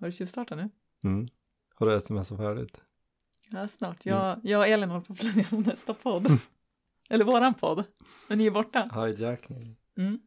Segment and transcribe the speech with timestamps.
[0.00, 0.70] Har du tjuvstartat nu?
[1.04, 1.28] Mm.
[1.74, 2.82] Har du smsat färdigt?
[3.50, 4.06] Ja, snart.
[4.06, 6.38] Jag, jag och Elin håller på att planera nästa podd.
[7.10, 7.84] Eller våran podd.
[8.28, 9.06] Men ni är borta.
[9.06, 9.76] Hijackning.
[9.96, 10.20] Mm.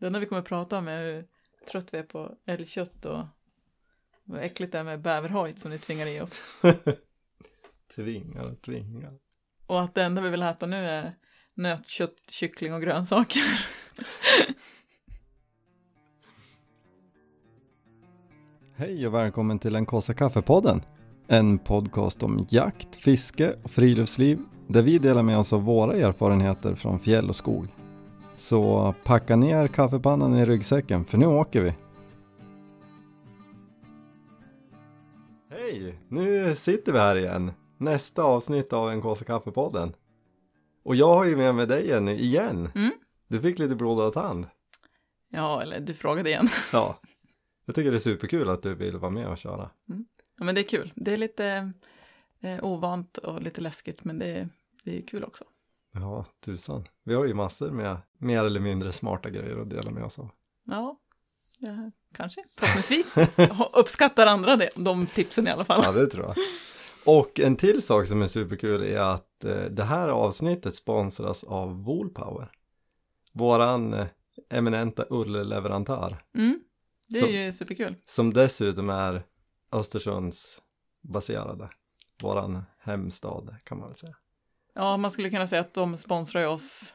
[0.00, 1.26] Det enda vi kommer att prata om är hur
[1.70, 3.26] trött vi är på älgkött och
[4.24, 6.42] vad äckligt det är med bäverhojt som ni tvingar i oss.
[7.94, 9.18] tvingar och tvingar.
[9.66, 11.12] Och att det enda vi vill äta nu är
[11.54, 13.42] nötkött, kyckling och grönsaker.
[18.78, 20.82] Hej och välkommen till den kaffe kaffepodden.
[21.26, 26.74] En podcast om jakt, fiske och friluftsliv där vi delar med oss av våra erfarenheter
[26.74, 27.68] från fjäll och skog.
[28.34, 31.74] Så packa ner kaffepannan i ryggsäcken för nu åker vi.
[35.50, 35.98] Hej!
[36.08, 37.52] Nu sitter vi här igen.
[37.78, 39.92] Nästa avsnitt av en kaffe kaffepodden.
[40.84, 42.68] Och jag har ju med mig dig Jenny igen.
[42.74, 42.92] Mm.
[43.28, 44.46] Du fick lite blodad tand.
[45.32, 46.48] Ja, eller du frågade igen.
[46.72, 47.00] Ja.
[47.66, 49.70] Jag tycker det är superkul att du vill vara med och köra.
[50.38, 50.92] Ja, men det är kul.
[50.96, 51.72] Det är lite
[52.40, 54.48] eh, ovant och lite läskigt, men det är,
[54.84, 55.44] det är kul också.
[55.92, 56.88] Ja, tusan.
[57.04, 60.30] Vi har ju massor med mer eller mindre smarta grejer att dela med oss av.
[60.64, 60.96] Ja,
[61.58, 62.44] ja kanske.
[62.56, 63.14] Förhoppningsvis
[63.72, 65.82] uppskattar andra det, de tipsen i alla fall.
[65.84, 66.36] Ja, det tror jag.
[67.06, 71.84] Och en till sak som är superkul är att eh, det här avsnittet sponsras av
[71.84, 72.50] Woolpower.
[73.32, 74.06] Våran eh,
[74.50, 76.16] eminenta ullleverantör.
[76.34, 76.60] Mm,
[77.08, 77.94] det är Så- ju superkul.
[78.06, 79.22] Som dessutom är
[79.72, 80.62] Östersunds
[81.02, 81.70] baserade.
[82.22, 84.16] Våran hemstad kan man väl säga.
[84.74, 86.94] Ja, man skulle kunna säga att de sponsrar ju oss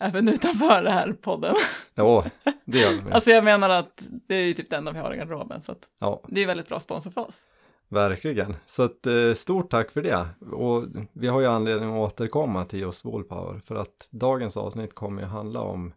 [0.00, 1.54] även utanför den här podden.
[1.94, 2.24] Ja,
[2.64, 3.12] det gör med.
[3.12, 5.72] Alltså jag menar att det är ju typ det enda vi har i garderoben, så
[5.72, 7.48] att Ja, det är väldigt bra sponsor för oss.
[7.88, 8.56] verkligen.
[8.66, 10.28] Så ett eh, stort tack för det.
[10.52, 15.22] Och vi har ju anledning att återkomma till just Woolpower för att dagens avsnitt kommer
[15.22, 15.92] ju handla om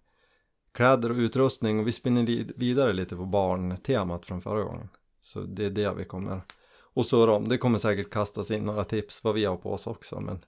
[0.75, 4.89] kläder och utrustning och vi spinner vidare lite på barntemat från förra gången.
[5.21, 6.41] Så det är det vi kommer
[6.77, 7.47] och så om.
[7.47, 10.45] Det kommer säkert kastas in några tips vad vi har på oss också men,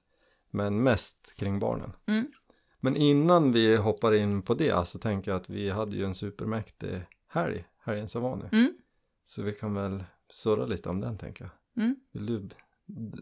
[0.50, 1.94] men mest kring barnen.
[2.06, 2.32] Mm.
[2.80, 6.16] Men innan vi hoppar in på det så tänker jag att vi hade ju en
[6.16, 8.50] supermäktig helg, helgen som var nu.
[8.52, 8.74] Mm.
[9.26, 11.84] Så vi kan väl surra lite om den tänker jag.
[11.84, 11.96] Mm.
[12.12, 12.50] Vill du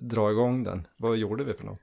[0.02, 0.88] dra igång den?
[0.98, 1.82] Vad gjorde vi för något?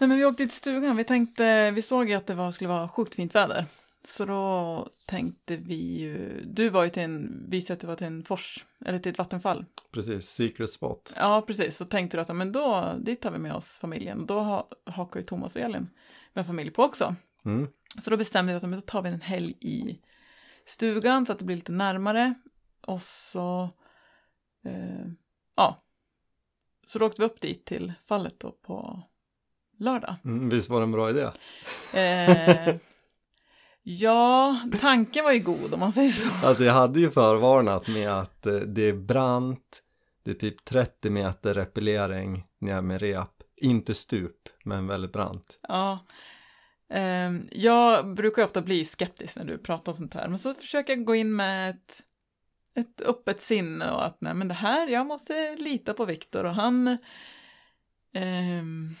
[0.00, 0.96] Nej, men vi åkte till stugan.
[0.96, 3.66] Vi tänkte, vi såg ju att det var, skulle vara sjukt fint väder.
[4.04, 8.06] Så då tänkte vi ju, du var ju till en, visade att du var till
[8.06, 9.64] en fors, eller till ett vattenfall.
[9.92, 11.12] Precis, secret spot.
[11.16, 11.76] Ja, precis.
[11.76, 14.26] Så tänkte du att, men då, dit tar vi med oss familjen.
[14.26, 15.90] Då ha, hakar ju Thomas och Elin
[16.32, 17.14] med familj på också.
[17.44, 17.68] Mm.
[17.98, 20.00] Så då bestämde vi att men då tar vi en helg i
[20.66, 22.34] stugan så att det blir lite närmare.
[22.86, 23.62] Och så,
[24.64, 25.06] eh,
[25.56, 25.84] ja,
[26.86, 29.02] så då åkte vi upp dit till fallet då på
[29.78, 30.14] lördag.
[30.24, 31.26] Mm, visst var det en bra idé?
[31.94, 32.76] Eh,
[33.88, 36.46] ja, tanken var ju god om man säger så.
[36.46, 39.82] Alltså jag hade ju förvarnat med att eh, det är brant,
[40.24, 45.58] det är typ 30 meter repellering ner med rep, inte stup, men väldigt brant.
[45.68, 46.06] Ja.
[46.90, 50.92] Ehm, jag brukar ofta bli skeptisk när du pratar om sånt här, men så försöker
[50.92, 52.00] jag gå in med ett,
[52.74, 56.54] ett öppet sinne och att nej men det här, jag måste lita på Viktor och
[56.54, 56.98] han
[58.14, 58.94] ehm,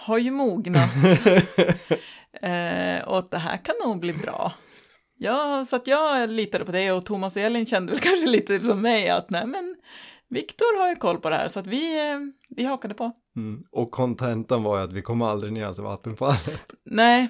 [0.00, 0.90] har ju mognat
[2.42, 4.52] Eh, och det här kan nog bli bra.
[5.18, 8.60] Ja, så att jag litade på det och Thomas och Elin kände väl kanske lite
[8.60, 9.76] som mig att nej men
[10.28, 12.18] Viktor har ju koll på det här så att vi, eh,
[12.48, 13.12] vi hakade på.
[13.36, 13.64] Mm.
[13.70, 16.74] Och kontentan var ju att vi kom aldrig ner till vattenfallet.
[16.84, 17.28] Nej,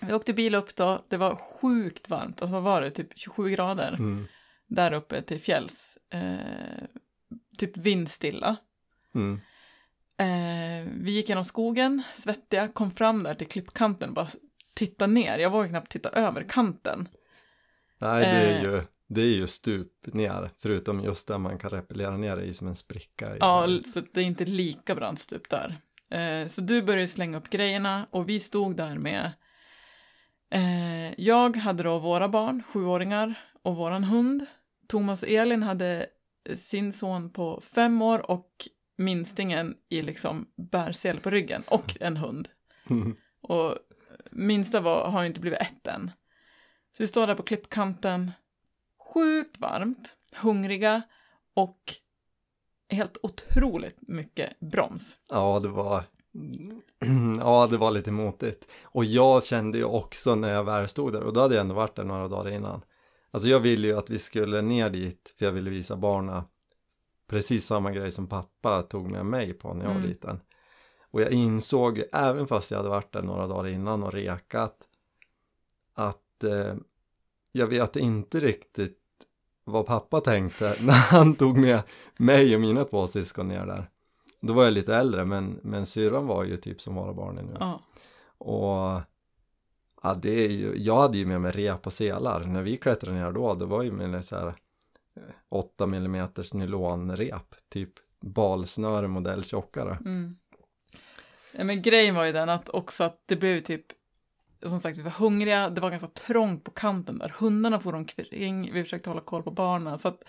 [0.00, 3.50] vi åkte bil upp då, det var sjukt varmt, alltså vad var det, typ 27
[3.50, 4.26] grader Mm.
[4.68, 5.98] där uppe till fjälls.
[6.12, 6.84] Eh,
[7.58, 8.56] typ vindstilla.
[9.14, 9.40] Mm.
[10.18, 14.28] Eh, vi gick genom skogen, svettiga, kom fram där till klippkanten och bara
[14.74, 15.38] titta ner.
[15.38, 17.08] Jag vågade knappt titta över kanten.
[17.98, 18.62] Nej, det är, Eh.
[18.62, 22.68] ju, det är ju stup ner, förutom just där man kan repellera ner i som
[22.68, 23.36] en spricka.
[23.40, 25.76] Ja, så det är inte lika brant stup där.
[26.10, 29.32] Eh, så du började slänga upp grejerna och vi stod där med
[30.50, 34.46] eh, jag hade då våra barn, sjuåringar och våran hund.
[34.88, 36.06] Thomas och Elin hade
[36.56, 38.50] sin son på fem år och
[38.96, 42.48] minstingen i liksom bärsel på ryggen och en hund.
[42.90, 43.16] Mm.
[43.40, 43.76] Och
[44.30, 46.10] minsta var, har ju inte blivit ett än.
[46.96, 48.32] Så vi står där på klippkanten,
[49.14, 51.02] sjukt varmt, hungriga
[51.54, 51.78] och
[52.90, 55.18] helt otroligt mycket broms.
[55.28, 56.04] Ja, det var
[57.38, 58.68] Ja, det var lite motigt.
[58.82, 61.74] Och jag kände ju också när jag väl stod där, och då hade jag ändå
[61.74, 62.82] varit där några dagar innan.
[63.30, 66.42] Alltså jag ville ju att vi skulle ner dit, för jag ville visa barnen
[67.26, 70.08] precis samma grej som pappa tog med mig på när jag var Mm.
[70.08, 70.40] liten.
[71.10, 74.76] Och jag insåg, även fast jag hade varit där några dagar innan och rekat,
[75.94, 76.74] att eh,
[77.52, 78.98] jag vet inte riktigt
[79.64, 81.82] vad pappa tänkte när han tog med
[82.16, 83.90] mig och mina två syskon ner där.
[84.40, 87.42] Då var jag lite äldre men, men syrran var ju typ som våra barn är
[87.42, 87.56] nu.
[87.60, 87.80] Ja.
[88.38, 89.00] Och
[90.02, 92.44] ja, det är ju, jag hade ju med mig rep och selar.
[92.44, 94.54] När vi klättrade ner då, det var ju med så här
[95.48, 99.98] 8 mm nylonrep, typ balsnöre modell tjockare.
[100.04, 100.36] Mm.
[101.52, 103.86] Ja, men grejen var ju den att också att det blev typ
[104.66, 107.28] som sagt, vi var hungriga, det var ganska trångt på kanten där.
[107.28, 109.98] Hundarna for omkring, vi försökte hålla koll på barnen.
[109.98, 110.22] Så att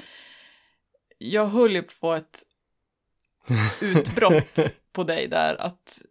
[1.17, 2.43] jag höll ju på att få ett
[3.81, 4.59] utbrott
[4.91, 5.61] på dig där.
[5.61, 6.01] Att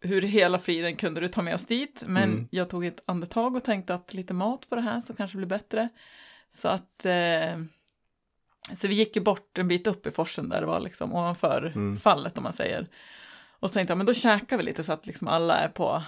[0.00, 2.02] hur hela friden kunde du ta med oss dit?
[2.06, 2.48] Men Mm.
[2.50, 5.46] jag tog ett andetag och tänkte att lite mat på det här så kanske det
[5.46, 5.88] blir bättre.
[6.50, 7.58] Så att eh,
[8.74, 11.72] så vi gick ju bort en bit upp i forsen där det var liksom ovanför
[11.74, 11.96] Mm.
[11.96, 12.88] fallet om man säger.
[13.60, 16.02] Och så tänkte jag, men då käkar vi lite så att liksom alla är på,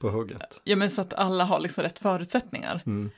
[0.00, 0.60] På hugget.
[0.64, 2.82] ja men så att alla har liksom rätt förutsättningar.
[2.86, 3.10] Mm.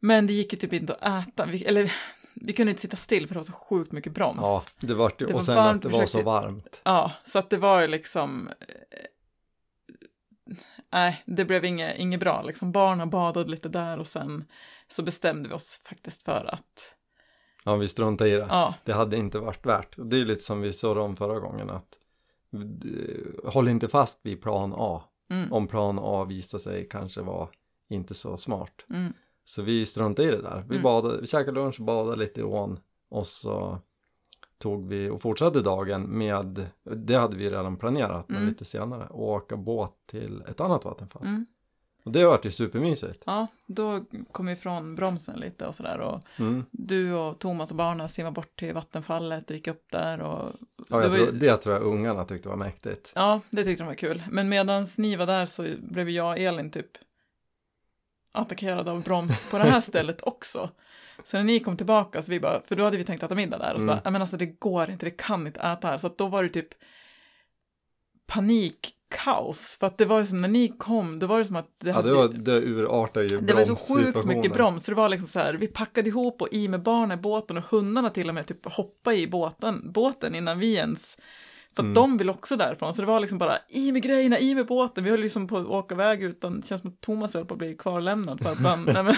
[0.00, 1.92] Men det gick ju typ inte att äta, vi, eller
[2.34, 4.40] vi kunde inte sitta still för det var så sjukt mycket broms.
[4.42, 6.80] Ja, det var Det var och sen varmt, att det var så varmt.
[6.84, 8.48] Ja, så att det var ju liksom...
[8.48, 8.98] eh,
[10.92, 12.42] Nej, det blev inget, inget bra.
[12.42, 14.44] Liksom barnen badade lite där och sen
[14.92, 16.94] så bestämde vi oss faktiskt för att...
[17.64, 18.46] Ja, vi struntade i det.
[18.50, 19.94] Ja, Det hade inte varit värt.
[19.96, 21.98] Det är lite som vi sa om förra gången att
[22.84, 25.02] eh, håll inte fast vid plan A.
[25.30, 27.48] mm, Om plan A visar sig kanske vara
[27.88, 28.84] inte så smart.
[28.90, 29.12] mm,
[29.44, 30.64] Så vi struntade i det där.
[30.68, 30.82] Vi, Mm.
[30.82, 33.78] badade, vi käkade lunch, badade lite i ån och så
[34.58, 38.48] tog vi och fortsatte dagen med, det hade vi redan planerat, men Mm.
[38.48, 41.22] lite senare, och åka båt till ett annat vattenfall.
[42.04, 43.22] Och det vart ju supermysigt.
[43.26, 46.64] Ja, då kom vi ifrån bromsen lite och sådär och Mm.
[46.70, 50.52] du och Thomas och barnen simmade bort till vattenfallet och gick upp där och...
[50.88, 53.12] Ja, det jag var tror, det tror jag ungarna tyckte var mäktigt.
[53.14, 54.22] Ja, det tyckte de var kul.
[54.30, 56.86] Men medan ni var där så blev jag och Elin typ
[58.32, 60.70] attackerade av broms på det här stället också.
[61.24, 63.58] Så när ni kom tillbaka, så vi bara, för då hade vi tänkt äta middag
[63.58, 63.86] där och så Mm.
[63.96, 65.98] bara, "Nej, men alltså det går inte, vi kan inte äta här.
[65.98, 66.68] Så att då var det typ
[69.16, 69.76] panikkaos.
[69.80, 71.88] För att det var ju som när ni kom, då var det som att det
[71.88, 74.96] Ja, hade det, var, det urartade ju det var så sjukt mycket broms, så det
[74.96, 78.10] var liksom så här, vi packade ihop och i med barnen i båten och hundarna
[78.10, 81.16] till och med typ hoppa i båten, båten innan vi ens,
[81.74, 81.94] för att Mm.
[81.94, 85.04] de vill också därifrån, så det var liksom bara i med grejerna, i med båten,
[85.04, 87.54] vi höll liksom på att åka iväg utan, det känns som att Thomas höll på
[87.54, 89.14] att bli kvarlämnad för att man, nej men,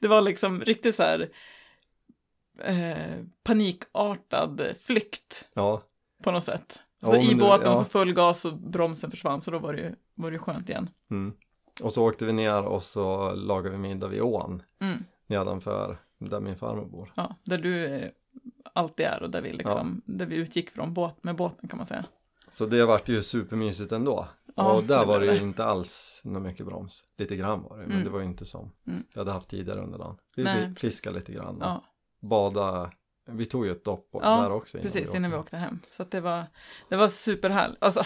[0.00, 1.28] det var liksom riktigt så här
[2.64, 5.82] eh, panikartad flykt Ja,
[6.24, 6.78] på något sätt.
[7.02, 7.76] Ja, Så i men det- båten ja.
[7.76, 10.68] så full gas och bromsen försvann, så då var det ju, var det ju skönt
[10.68, 10.90] igen.
[11.10, 11.32] mm.
[11.82, 15.04] Och så åkte vi ner och så lagade vi middag vid ån Mm.
[15.26, 17.12] nedanför där min farmor bor.
[17.14, 18.08] Ja, där du eh,
[18.72, 21.86] alltid är och där vi liksom, där vi utgick från båt, med båten kan man
[21.86, 22.04] säga.
[22.50, 24.28] Så det vart ju supermysigt ändå.
[24.56, 27.04] Ja, och där det var det ju inte alls något mycket broms.
[27.18, 28.04] Lite grann var det, men Mm.
[28.04, 29.02] det var ju inte som Mm.
[29.14, 30.16] vi hade haft tidigare under dagen.
[30.36, 30.80] Vi Nej, Nej, precis.
[30.80, 31.84] fiskade lite grann och Ja,
[32.20, 32.90] bada.
[33.24, 34.78] Vi tog ju ett dopp Ja, där också.
[34.78, 35.78] precis, innan vi åkte hem.
[35.90, 36.44] Så det var,
[36.88, 37.82] det var superhärligt.
[37.82, 38.02] Alltså,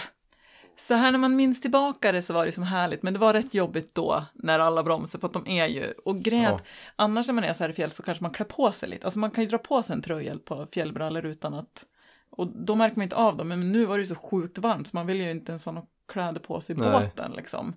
[0.78, 3.32] så här när man minns tillbaka det så var det som härligt, men det var
[3.32, 6.60] rätt jobbigt då när alla bromsar, för att de är ju, och är Ja.
[6.96, 9.04] annars när man är så här i fjäll så kanske man klär på sig lite,
[9.06, 11.84] alltså man kan ju dra på sig en tröja på fjällbrallor utan att,
[12.30, 14.88] och då märker man inte av dem, men nu var det ju så sjukt varmt
[14.88, 16.90] så man vill ju inte ens ha några kläder på sig i Nej.
[16.90, 17.76] båten liksom.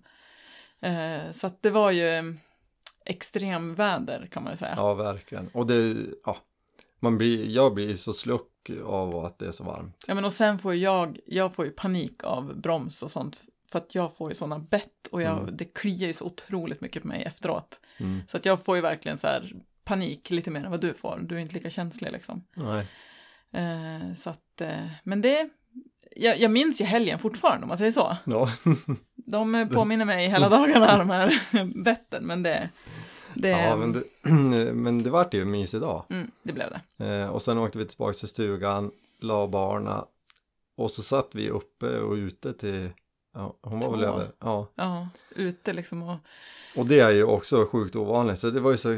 [0.81, 2.35] Eh, så att det var ju
[3.06, 4.74] extremväder kan man ju säga.
[4.77, 5.47] Ja, verkligen.
[5.53, 5.95] Och det,
[6.25, 6.38] ja,
[7.00, 10.04] man blir, jag blir så sluck av att det är så varmt.
[10.07, 13.80] Ja men och sen får jag, jag får ju panik av broms och sånt för
[13.80, 15.57] att jag får ju sådana bett och jag, Mm.
[15.57, 17.80] det kliar ju så otroligt mycket på mig efteråt.
[17.97, 18.21] Mm.
[18.28, 21.19] Så att jag får ju verkligen så här panik lite mer än vad du får.
[21.21, 22.44] Du är inte lika känslig liksom.
[22.56, 22.88] Nej.
[23.54, 25.50] Eh, så att, eh, men det,
[26.16, 28.18] jag, jag minns ju helgen fortfarande om man säger så.
[28.26, 28.52] Ja.
[29.16, 31.40] De påminner mig hela dagarna de här
[31.83, 32.69] betten men det,
[33.42, 34.04] det, ja, men det,
[34.74, 36.06] men det vart ju en mysig dag.
[36.10, 36.68] mm, det blev
[36.98, 37.06] det.
[37.06, 40.06] Eh, och sen åkte vi tillbaka till stugan, la barna
[40.78, 42.90] och så satt vi uppe och ute till,
[43.40, 44.08] ja, hon var väl Två.
[44.08, 44.68] över, ja.
[44.76, 46.18] Ja, ute liksom och
[46.76, 48.94] Och det är ju också sjukt ovanligt, så det var ju så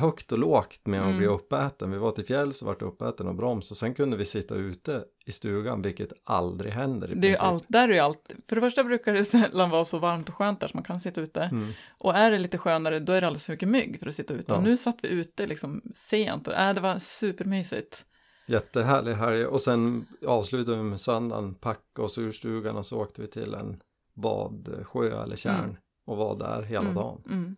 [0.00, 1.18] högt och lågt med att Mm.
[1.18, 1.90] bli uppäten.
[1.90, 5.04] Vi var till fjälls och vart uppäten och broms och sen kunde vi sitta ute
[5.26, 8.34] i stugan, vilket aldrig händer det är ju allt, där är ju allt.
[8.48, 11.00] För det första brukar det sällan vara så varmt och skönt där så man kan
[11.00, 11.40] sitta ute.
[11.40, 11.72] Mm.
[12.02, 14.34] Och är det lite skönare, då är det alldeles för mycket mygg för att sitta
[14.34, 14.44] ute.
[14.52, 14.56] Ja.
[14.56, 18.04] Och nu satt vi ute liksom sent och äh, det var supermysigt.
[18.48, 23.22] Jättehärlig helg och sen avslutade vi med söndagen, packade oss ur stugan och så åkte
[23.22, 23.80] vi till en
[24.16, 25.76] badsjö eller tjärn Mm.
[26.04, 27.22] och var där hela Mm, dagen.
[27.26, 27.56] Mm,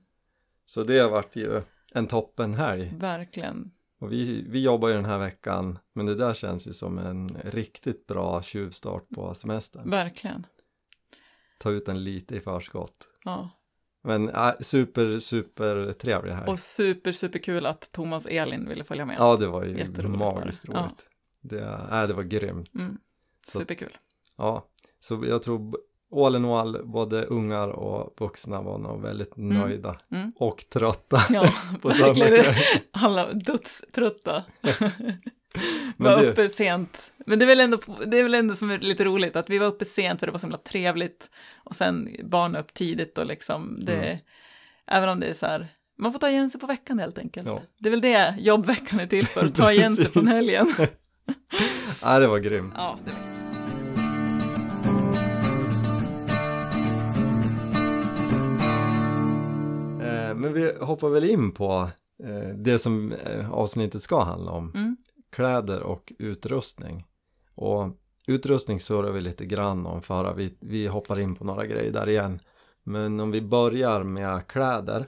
[0.64, 1.62] Så det har varit ju
[1.92, 2.94] en toppen helg.
[2.98, 3.70] verkligen.
[4.00, 7.28] Och vi, vi jobbar ju den här veckan, men det där känns ju som en
[7.44, 9.90] riktigt bra tjuvstart på semestern.
[9.90, 10.46] Verkligen.
[11.58, 13.08] Ta ut den lite i förskott.
[13.24, 13.50] Ja.
[14.02, 16.48] Men äh, super, super trevlig här.
[16.48, 19.16] Och super, super kul att Thomas Elin ville följa med.
[19.18, 20.80] Ja, det var ju magiskt Ja.
[20.82, 21.04] roligt.
[21.40, 21.60] Det,
[21.92, 22.74] äh, det var grymt.
[22.74, 22.98] Mm.
[23.46, 23.96] Så- Superkul.
[24.36, 24.68] Ja,
[25.00, 25.72] så jag tror
[26.16, 30.32] all in all, både ungar och vuxna var nog väldigt nöjda Mm.
[30.36, 31.22] och trötta.
[31.30, 31.48] Ja,
[31.82, 32.54] På verkligen.
[32.92, 34.44] Alla dödströtta.
[35.96, 37.10] Men var det- uppe sent.
[37.26, 39.58] Men det är, väl ändå, det är väl ändå som är lite roligt att vi
[39.58, 41.30] var uppe sent för det var så himla trevligt.
[41.64, 44.18] Och sen barn upp tidigt och liksom det, Mm.
[44.86, 47.46] även om det är så här, man får ta igen sig på veckan helt enkelt.
[47.48, 47.60] Ja.
[47.78, 50.74] Det är väl det jobbveckan är till för, att ta igen sig från helgen.
[52.02, 52.74] Ja, det var grymt.
[52.76, 53.38] Ja, det var
[60.38, 61.90] men vi hoppar väl in på
[62.25, 64.73] eh, det som eh, avsnittet ska handla om.
[64.75, 64.97] Mm.
[65.30, 67.04] Kläder och utrustning.
[67.54, 70.35] Och utrustning surrar vi lite grann om förra.
[70.35, 72.40] Vi, vi hoppar in på några grejer där igen.
[72.83, 75.07] Men om vi börjar med kläder.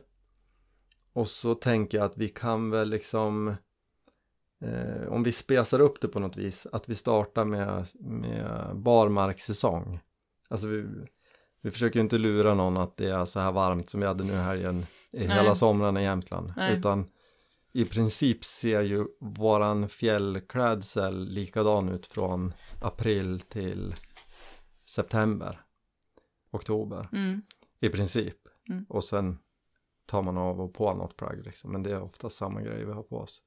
[1.13, 3.49] Och så tänker jag att vi kan väl liksom
[4.65, 6.67] eh, om vi spesar upp det på något vis.
[6.73, 10.01] Att vi startar med, med barmarkssäsong.
[10.49, 10.87] Alltså vi,
[11.61, 14.25] vi försöker ju inte lura någon att det är så här varmt som vi hade
[14.25, 15.37] nu här igen i Nej.
[15.37, 16.52] hela somrarna i Jämtland.
[16.57, 16.76] Nej.
[16.79, 17.11] Utan
[17.73, 23.95] i princip ser ju våran fjällklädsel likadan ut från april till
[24.87, 25.61] september,
[26.50, 27.43] oktober Mm.
[27.81, 28.37] i princip.
[28.69, 28.87] Mm.
[28.88, 29.38] Och sen
[30.07, 31.73] tar man av och på något plagg liksom.
[31.73, 33.43] Men det är ofta samma grej vi har på oss.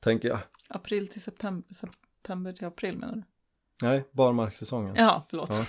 [0.00, 0.38] Tänker jag.
[0.68, 3.22] April till september, september till april menar du?
[3.82, 4.94] Nej, barmarkssäsongen.
[4.98, 5.50] Ja, förlåt.
[5.50, 5.64] Ja.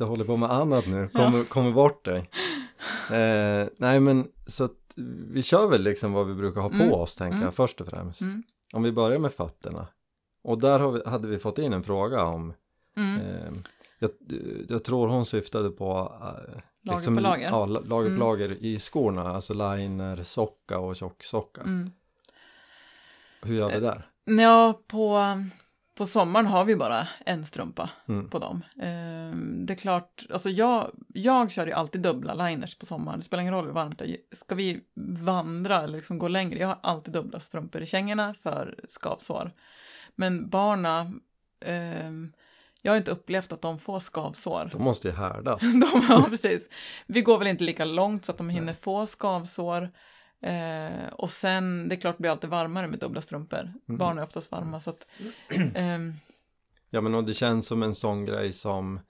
[0.00, 2.30] Och håller på med annat nu, kommer, kommer bort dig.
[3.12, 4.76] Eh, nej men så att
[5.30, 6.92] vi kör väl liksom vad vi brukar ha på Mm.
[6.92, 7.44] oss tänker Mm.
[7.44, 8.20] jag först och främst.
[8.20, 8.42] Mm.
[8.72, 9.86] Om vi börjar med fötterna.
[10.42, 12.52] Och där vi, hade vi fått in en fråga om,
[12.96, 13.52] eh,
[13.98, 14.10] jag,
[14.68, 17.48] jag tror hon syftade på eh, Lager på lager.
[17.50, 18.18] Ja, la- lager på Mm.
[18.18, 21.60] lager i skorna, alltså liner, socka och tjocksocka.
[21.60, 21.90] Mm.
[23.42, 24.04] Hur gör vi där?
[24.24, 25.18] Ja, på,
[26.00, 28.28] på sommaren har vi bara en strumpa Mm.
[28.30, 28.64] på dem.
[28.82, 33.18] Ehm, det är klart, alltså jag, jag kör ju alltid dubbla liners på sommaren.
[33.18, 34.16] Det spelar ingen roll hur varmt det är.
[34.32, 34.80] Ska vi
[35.20, 39.50] vandra eller liksom gå längre, jag har alltid dubbla strumpor i kängorna för skavsår.
[40.16, 41.12] Men barna,
[41.64, 42.32] ehm,
[42.82, 44.68] jag har inte upplevt att de får skavsår.
[44.72, 45.60] De måste ju härdas.
[45.92, 46.68] De, ja, precis.
[47.06, 49.90] Vi går väl inte lika långt så att de hinner få skavsår.
[50.42, 53.72] Eh, och sen, det är klart det blir alltid varmare med dubbla strumpor.
[53.86, 55.06] Barn är oftast varma så att...
[55.74, 56.12] ehm,
[56.90, 59.00] Ja men och det känns som en sån grej som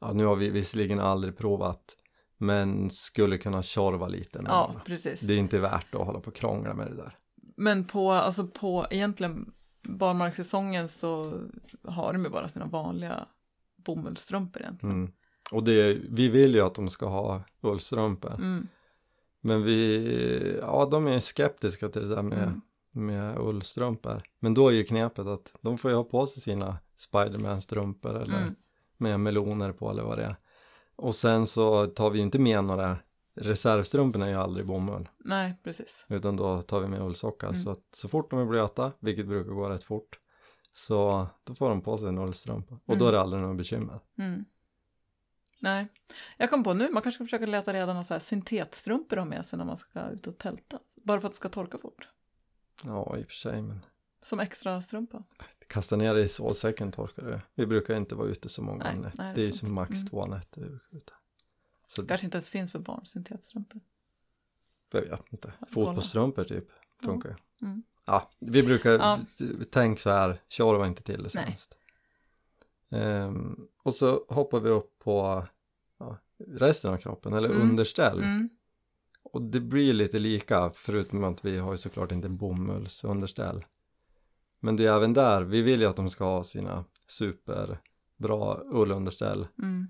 [0.00, 1.96] Ja nu har vi visserligen aldrig provat
[2.38, 5.20] Men skulle kunna tjorva lite med ja, precis.
[5.20, 7.16] Det är inte värt att hålla på och krångla med det där
[7.56, 11.32] Men på, alltså på egentligen barmarkssäsongen så
[11.84, 13.26] har de ju bara sina vanliga
[13.76, 14.96] bomullsstrumpor egentligen.
[14.96, 15.12] mm.
[15.50, 18.68] Och det, vi vill ju att de ska ha ullstrumpor Mm.
[19.40, 22.60] Men vi, ja de är skeptiska till det där med, Mm.
[22.92, 26.78] med ullstrumpor Men då är ju knepet att de får ju ha på sig sina
[26.96, 28.54] Spiderman-strumpor eller Mm.
[28.96, 30.36] med meloner på eller vad det är
[30.96, 32.96] Och sen så tar vi ju inte med några
[33.40, 36.06] Reservstrumporna är ju aldrig bomull Nej, precis.
[36.08, 37.48] Utan då tar vi med ullsockar.
[37.48, 37.60] Mm.
[37.60, 40.18] Så att så fort de är blöta, vilket brukar gå rätt fort,
[40.72, 42.74] så då får de på sig en ullstrumpa.
[42.74, 43.06] Och då Mm.
[43.08, 44.00] är det aldrig något bekymmer.
[44.18, 44.44] Mm.
[45.58, 45.86] Nej,
[46.36, 49.24] jag kom på nu, man kanske ska försöka leta reda på så här syntetstrumpor att
[49.24, 50.78] ha med sig när man ska ut och tälta.
[50.96, 52.08] Bara för att det ska torka fort.
[52.84, 53.84] Ja, i och för sig, men
[54.22, 55.22] Som extra strumpa.
[55.66, 57.42] kasta ner det i sovsäcken torkar det.
[57.54, 59.22] Vi brukar inte vara ute så många Nej, nätter.
[59.22, 60.06] nej, det är Det är som max Mm.
[60.06, 61.12] två nätter vi brukar ute.
[61.88, 63.80] Så Kanske inte ens finns för barn, syntetstrumpor.
[64.92, 65.52] jag vet inte.
[65.70, 66.68] Fotbollsstrumpor typ
[67.02, 67.66] funkar ju.
[67.66, 67.82] Mm.
[68.04, 69.18] Ja, vi brukar, Ja.
[69.70, 71.74] tänk så här, tjorva inte till det sämst.
[72.90, 75.46] Ehm, och så hoppar vi upp på
[75.98, 77.62] ja, resten av kroppen, eller Mm.
[77.62, 78.18] underställ.
[78.22, 78.48] Mm.
[79.22, 83.64] Och det blir lite lika förutom att vi har ju såklart inte bomullsunderställ.
[84.60, 89.46] Men det är även där, vi vill ju att de ska ha sina superbra ullunderställ.
[89.62, 89.88] Mm.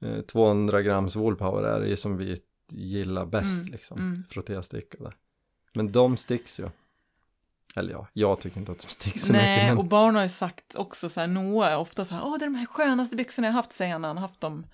[0.00, 2.36] Eh, 200 grams woolpower är det ju som vi
[2.68, 4.22] gillar bäst Mm, liksom, mm.
[5.74, 6.68] Men de sticks ju.
[7.76, 9.68] Eller ja, jag tycker inte att de sticks så Nej, mycket.
[9.68, 9.78] Men...
[9.78, 12.44] och barn har ju sagt också så här, Noah är ofta så här, åh det
[12.44, 14.66] är de här skönaste byxorna jag har haft, säger han när han har haft dem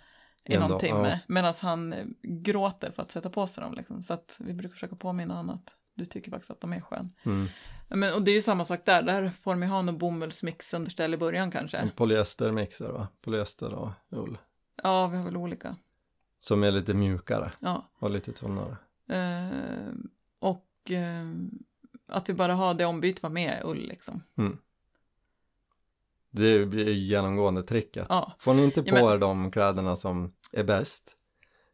[0.44, 1.08] i någon dag, timme.
[1.08, 1.18] ja.
[1.26, 4.02] Medan han eh, gråter för att sätta på sig dem liksom.
[4.02, 7.12] Så att vi brukar försöka påminna honom att du tycker faktiskt att de är skön.
[7.22, 7.48] Mm.
[7.88, 11.14] Men, och det är ju samma sak där, där får de ju ha någon bomullsmixunderställ
[11.14, 11.76] i början kanske.
[11.76, 13.08] En polyestermixer va?
[13.20, 14.38] Polyester och ull.
[14.82, 15.76] Ja, vi har väl olika.
[16.40, 17.90] Som är lite mjukare Ja.
[17.98, 18.76] och lite tunnare.
[19.08, 19.92] Eh,
[20.38, 21.26] och eh,
[22.10, 24.22] att vi bara har det ombyte var med ull liksom.
[24.38, 24.58] Mm.
[26.30, 28.06] Det blir genomgående tricket.
[28.08, 31.16] Ja, Får ni inte Ja, på men- er de kläderna som är bäst,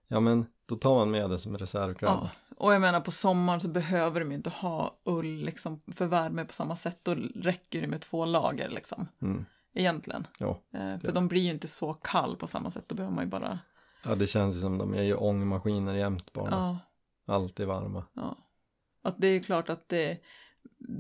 [0.08, 2.14] ja men då tar man med det som reservkläder.
[2.14, 2.30] ja.
[2.58, 6.44] Och jag menar på sommaren så behöver de ju inte ha ull liksom för värme
[6.44, 6.98] på samma sätt.
[7.02, 9.08] Då räcker det med två lager liksom.
[9.22, 9.44] Mm.
[9.74, 10.26] Egentligen.
[10.38, 10.62] Ja.
[10.74, 11.12] Eh, för Ja.
[11.12, 12.84] de blir ju inte så kall på samma sätt.
[12.86, 13.58] Då behöver man ju bara,
[14.04, 16.50] ja, det känns ju som de är ju ångmaskiner jämt bara.
[16.50, 16.78] ja.
[17.34, 18.04] Alltid varma.
[18.14, 18.36] Ja.
[19.06, 20.18] Att det är klart att det,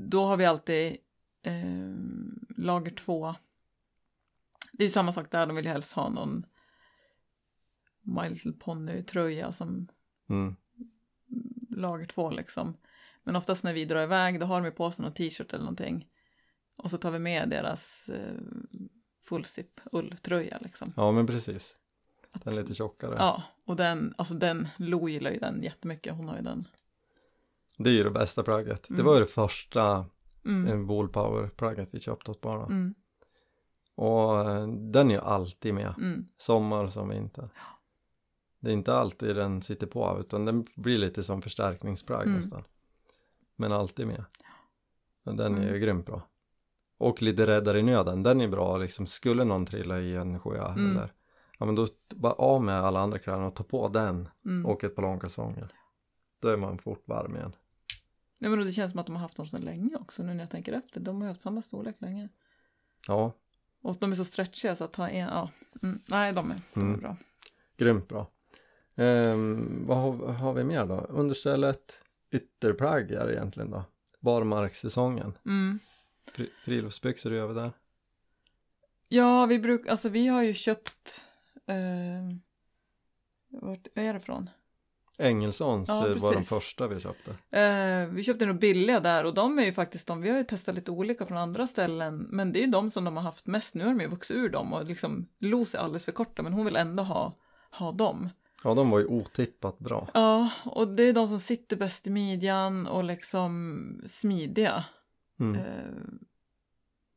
[0.08, 0.96] då har vi alltid
[1.42, 1.94] eh,
[2.56, 3.34] lager två.
[4.72, 6.46] Det är ju samma sak där, de vill ju helst ha någon
[8.02, 9.88] My Little Pony-tröja som
[10.28, 10.56] Mm.
[11.70, 12.76] lager två liksom.
[13.24, 15.64] Men oftast när vi drar iväg då har de ju på sig någon t-shirt eller
[15.64, 16.08] någonting.
[16.76, 18.34] Och så tar vi med deras eh,
[19.22, 20.92] fullzip ulltröja liksom.
[20.96, 21.76] Ja men precis.
[22.32, 23.14] Att, Den är lite tjockare.
[23.18, 26.68] Ja, och den, alltså den, Lo gillar ju den jättemycket, hon har ju den.
[27.76, 28.82] Det är ju det bästa plagget.
[28.88, 29.06] Det Mm.
[29.06, 30.04] var ju det första
[30.44, 30.66] Mm.
[30.66, 30.86] mm.
[30.86, 32.66] Ball Power plagget vi köpte åt barnen.
[32.70, 32.94] Mm,
[33.94, 35.94] Och eh, den är ju alltid med.
[35.98, 37.48] mm, Sommar som vinter.
[38.60, 42.36] Det är inte alltid den sitter på utan den blir lite som förstärkningsplagg Mm.
[42.36, 42.64] nästan.
[43.56, 44.24] Men alltid med.
[45.24, 45.80] Men den är ju Mm.
[45.80, 46.22] grymt bra.
[46.98, 49.06] Och lite räddare i nöden, den är bra liksom.
[49.06, 50.90] Skulle någon trilla i en sjö Mm.
[50.90, 51.12] eller
[51.58, 54.66] Ja men då bara av med alla andra kläderna och ta på den mm.
[54.66, 55.68] och ett par långkalsonger.
[56.40, 57.52] Då är man fort varm igen.
[58.38, 60.40] Nej, men det känns som att de har haft dem så länge också nu när
[60.44, 61.00] jag tänker efter.
[61.00, 62.28] De har haft samma storlek länge.
[63.08, 63.32] Ja,
[63.82, 65.50] Och de är så stretchiga så att ha en, ja.
[65.82, 67.00] Mm, nej, de är, de är Mm.
[67.00, 67.16] bra.
[67.76, 68.30] grymt bra.
[68.96, 70.94] Ehm, vad har, har vi mer då?
[71.00, 72.00] Understället,
[72.30, 73.84] ytterplagg är det egentligen då.
[74.20, 75.38] Barmarkssäsongen.
[75.46, 75.78] Mm.
[76.32, 77.72] Fri, friluftsbyxor är över där.
[79.08, 81.26] Ja, vi brukar, alltså vi har ju köpt,
[81.66, 82.36] eh,
[83.48, 84.50] vart är det från?
[85.18, 87.30] Engelsons Ja, eh, var de första vi köpte.
[87.60, 90.44] Eh, vi köpte nog billiga där och de är ju faktiskt de, vi har ju
[90.44, 93.46] testat lite olika från andra ställen, men det är ju de som de har haft
[93.46, 93.74] mest.
[93.74, 96.52] Nu har de ju vuxit ur dem och liksom Los är alldeles för korta, men
[96.52, 97.36] hon vill ändå ha,
[97.70, 98.28] ha dem.
[98.64, 100.08] Ja, de var ju otippat bra.
[100.14, 104.84] Ja, och det är de som sitter bäst i midjan och liksom smidiga.
[105.40, 105.54] Mm.
[105.54, 105.62] Eh,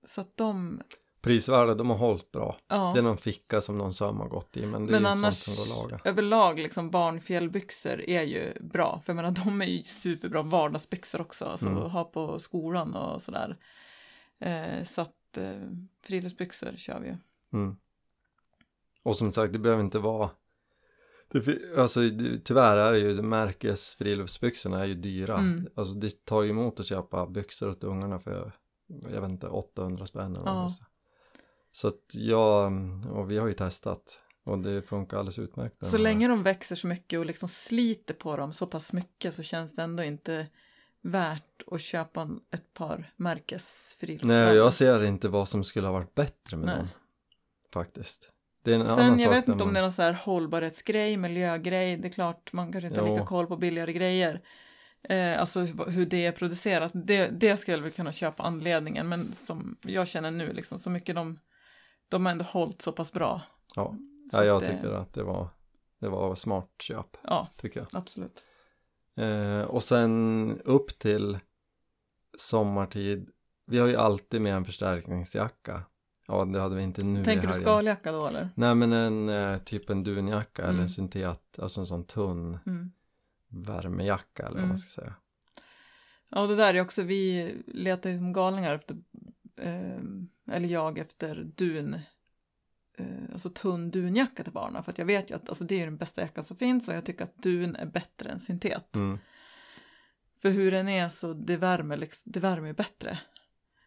[0.06, 0.82] så att de,
[1.22, 2.58] Prisvärde, de har hållit bra.
[2.68, 2.92] ja.
[2.94, 5.16] Det är någon ficka som någon söm har gått i, men det Men är ju
[5.18, 6.02] annars- sånt som går att laga.
[6.06, 9.02] överlag liksom barnfjällbyxor är ju bra.
[9.04, 11.46] För jag menar de är ju superbra vardagsbyxor också.
[11.46, 11.84] Alltså Mm.
[11.84, 13.58] att ha på skolan och sådär.
[14.40, 15.52] Eh, så att eh,
[16.04, 17.16] friluftsbyxor kör vi ju.
[17.54, 17.76] Mm.
[19.04, 20.30] Och som sagt, det behöver inte vara
[21.32, 22.00] det, alltså
[22.44, 25.38] tyvärr är det ju märkes friluftsbyxorna är ju dyra.
[25.38, 25.68] Mm.
[25.76, 28.52] Alltså det tar ju emot att köpa byxor åt ungarna för
[29.12, 30.64] jag vet inte 800 spänn eller Ja.
[30.64, 30.88] kostar.
[31.72, 32.72] Så att jag,
[33.12, 35.86] och vi har ju testat och det funkar alldeles utmärkt.
[35.86, 39.44] Så länge de växer så mycket och liksom sliter på dem så pass mycket så
[39.44, 40.48] känns det ändå inte
[41.02, 44.46] värt att köpa ett par märkes friluftsvägar.
[44.46, 46.76] Nej, jag ser inte vad som skulle ha varit bättre med Nej.
[46.78, 46.88] dem.
[47.74, 48.30] Faktiskt.
[48.66, 51.98] Sen jag vet inte om man- det är någon så här hållbarhetsgrej, miljögrej.
[51.98, 53.26] Det är klart man kanske inte har lika Jo.
[53.26, 54.42] koll på billigare grejer.
[55.04, 56.92] Eh, alltså hur hur det är producerat.
[56.96, 59.10] Det, det skulle jag väl kunna köpa anledningen.
[59.10, 61.40] Men som jag känner nu liksom så mycket de,
[62.10, 63.42] de har ändå hållit så pass bra.
[63.76, 63.96] Ja,
[64.32, 65.48] ja jag det- tycker att det var,
[66.00, 67.88] det var smart köp, Ja, tycker jag.
[67.94, 68.44] absolut.
[69.16, 71.40] Eh, och sen upp till
[72.38, 73.30] sommartid,
[73.66, 75.84] vi har ju alltid med en förstärkningsjacka.
[76.28, 78.50] Ja, det hade vi inte nu Tänker du skaljacka då eller?
[78.56, 80.82] Nej, men en eh, typ en dunjacka eller Mm.
[80.82, 82.92] en syntet, alltså en sån tunn Mm.
[83.48, 84.70] värmejacka eller vad Mm.
[84.70, 85.14] man ska säga.
[86.30, 88.98] Ja, och det där är också, vi letar ju som galningar efter,
[89.62, 91.94] eh, eller jag efter dun,
[92.98, 94.84] eh, alltså tunn dunjacka till barnen.
[94.84, 96.94] För att jag vet ju att alltså, det är den bästa jackan som finns och
[96.94, 98.96] jag tycker att dun är bättre än syntet.
[98.96, 99.20] Mm.
[100.42, 103.20] För hur den är så det värmer, liksom, det värmer bättre.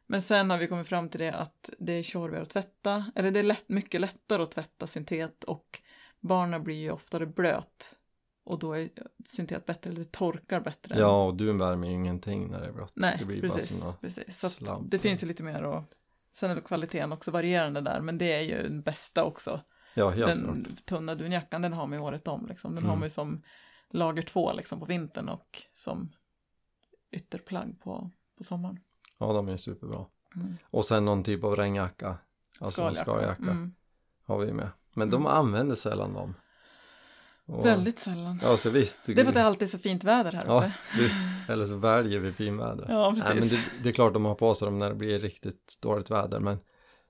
[0.06, 3.30] Men sen har vi kommit fram till det att det är tjorvigare att tvätta, eller
[3.30, 5.80] det är lätt, mycket lättare att tvätta syntet och
[6.20, 7.96] barnen blir ju oftare blöt.
[8.44, 8.88] Och då är
[9.26, 10.98] syntet bättre, eller det torkar bättre.
[10.98, 12.92] Ja, och dun värmer ju ingenting när det är blött.
[12.94, 13.82] Nej, det blir precis.
[13.82, 14.38] bara precis.
[14.40, 15.82] Så det finns ju lite mer och
[16.32, 19.60] sen är väl kvaliteten också varierande där, men det är ju den bästa också.
[19.94, 20.84] Ja, helt den klart.
[20.84, 22.70] tunna dunjackan, den har man ju året om liksom.
[22.74, 22.90] Den Mm.
[22.90, 23.42] har man ju som
[23.90, 26.12] lager två liksom på vintern och som
[27.10, 28.78] ytterplagg på, på sommaren.
[29.18, 30.06] Ja, de är superbra.
[30.36, 30.56] Mm.
[30.70, 32.18] Och sen någon typ av regnjacka.
[32.60, 33.74] Alltså en skaljacka Mm.
[34.24, 34.68] har vi med.
[34.94, 35.26] Men de Mm.
[35.32, 36.34] använder sällan dem.
[37.46, 38.38] Och- Väldigt sällan.
[38.42, 39.04] Ja, så visst.
[39.06, 40.72] Det är för att det alltid är så fint väder här Ja, uppe.
[40.98, 41.10] vi,
[41.52, 42.86] eller så väljer vi finväder.
[42.88, 43.52] Ja, Nej, men precis.
[43.52, 46.40] det, det är klart de har på sig dem när det blir riktigt dåligt väder,
[46.40, 46.58] men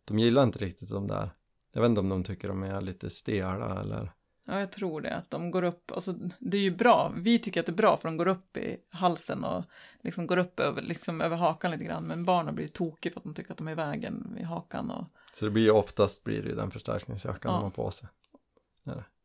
[0.05, 1.31] de gillar inte riktigt de där.
[1.73, 4.12] Jag vet inte om de tycker de är lite stela eller...
[4.47, 5.16] Ja, jag tror det.
[5.16, 7.12] Att de går upp, alltså det är ju bra.
[7.16, 9.64] Vi tycker att det är bra för de går upp i halsen och
[10.03, 12.05] liksom går upp över, liksom över hakan lite grann.
[12.05, 14.45] Men barnen blir ju tokiga för att de tycker att de är i vägen vid
[14.47, 17.57] hakan och Så det blir ju oftast blir det ju den förstärkningsjackan Ja.
[17.59, 18.09] de har på sig.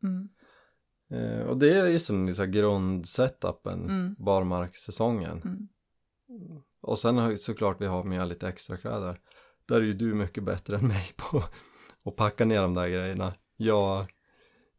[0.02, 0.28] Mm.
[1.10, 4.14] Eh, och det är ju som liksom grundsetupen, Mm.
[4.18, 5.42] barmarkssäsongen.
[5.44, 5.68] Mm.
[6.80, 9.18] Och sen har såklart vi har med lite extra kläder.
[9.68, 11.42] Där är ju du mycket bättre än mig på
[12.04, 13.34] att packa ner de där grejerna.
[13.56, 14.06] Jag,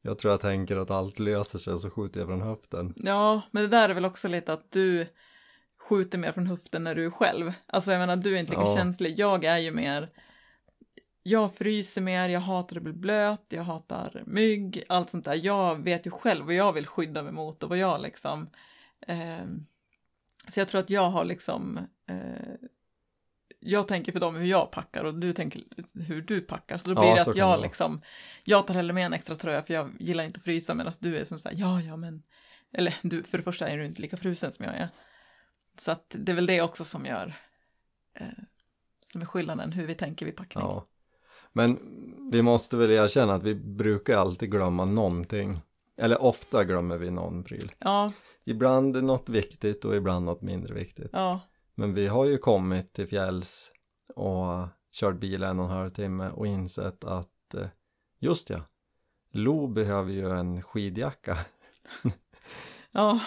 [0.02, 2.94] jag tror jag tänker att allt löser sig så skjuter jag från höften.
[2.96, 5.08] Ja, men det där är väl också lite att du
[5.90, 7.52] skjuter mer från höften när du är själv.
[7.68, 8.76] Alltså jag menar, du är inte lika Ja.
[8.78, 9.20] känslig.
[9.20, 10.10] Jag är ju mer,
[11.24, 15.40] jag fryser mer, jag hatar att bli blöt, jag hatar mygg, allt sånt där.
[15.46, 18.50] Jag vet ju själv vad jag vill skydda mig mot och vad jag liksom...
[19.08, 19.66] ehm,
[20.48, 21.78] så jag tror att jag har liksom...
[22.10, 22.56] Eh,
[23.60, 26.78] jag tänker för dem hur jag packar och du tänker hur du packar.
[26.78, 27.58] Så då Ja, blir det så att det jag vara.
[27.62, 28.02] liksom,
[28.44, 31.18] jag tar hellre med en extra tröja för jag gillar inte att frysa medan du
[31.18, 32.24] är som så här, ja, ja, men,
[32.74, 34.90] eller du, för det första är du inte lika frusen som jag är.
[35.80, 37.34] Så att det är väl det också som gör,
[38.20, 38.28] eh,
[39.12, 40.64] som är skillnaden hur vi tänker vid packning.
[40.64, 40.88] Ja.
[41.60, 41.80] Men
[42.32, 45.62] vi måste väl erkänna att vi brukar alltid glömma någonting.
[45.98, 47.72] Eller ofta glömmer vi någon pryl.
[47.80, 48.12] ja,
[48.46, 51.10] Ibland något viktigt och ibland något mindre viktigt.
[51.12, 51.40] ja,
[51.76, 53.72] Men vi har ju kommit till fjälls
[54.16, 57.68] och kört bil en och en halv timme och insett att eh,
[58.20, 58.62] just ja,
[59.32, 61.38] Lo behöver ju en skidjacka.
[62.92, 63.20] ja,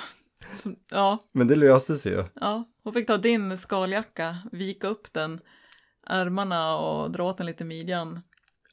[0.52, 2.24] så, ja, Men det löste sig ju.
[2.40, 2.64] ja.
[2.84, 5.40] Hon fick ta din skaljacka, vika upp den,
[6.06, 8.20] ärmarna och dra åt den lite midjan.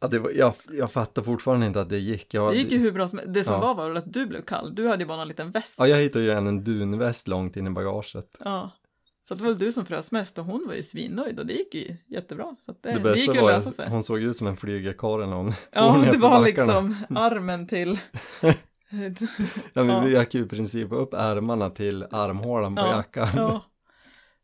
[0.01, 2.33] Ja, det var, jag, jag fattar fortfarande inte att det gick.
[2.33, 3.59] Jag, Det gick ju hur bra som Det som Ja.
[3.59, 4.75] var var väl att du blev kall.
[4.75, 5.75] Du hade ju bara någon liten väst.
[5.77, 8.37] Ja, jag hittade ju en, en dunväst långt in i bagaget.
[8.39, 8.71] Ja.
[9.27, 11.53] Så det var väl du som frös mest och hon var ju svinnöjd och det
[11.53, 12.55] gick ju jättebra.
[12.59, 13.89] Så det, Det det, bästa gick ju att var lösa sig.
[13.89, 17.99] hon såg ut som en flygerkarl när hon Ja, det var liksom armen till...
[18.41, 19.99] Ja, men Ja.
[19.99, 23.27] vi gick ju i princip upp ärmarna till armhålan på Ja, jackan.
[23.35, 23.65] ja,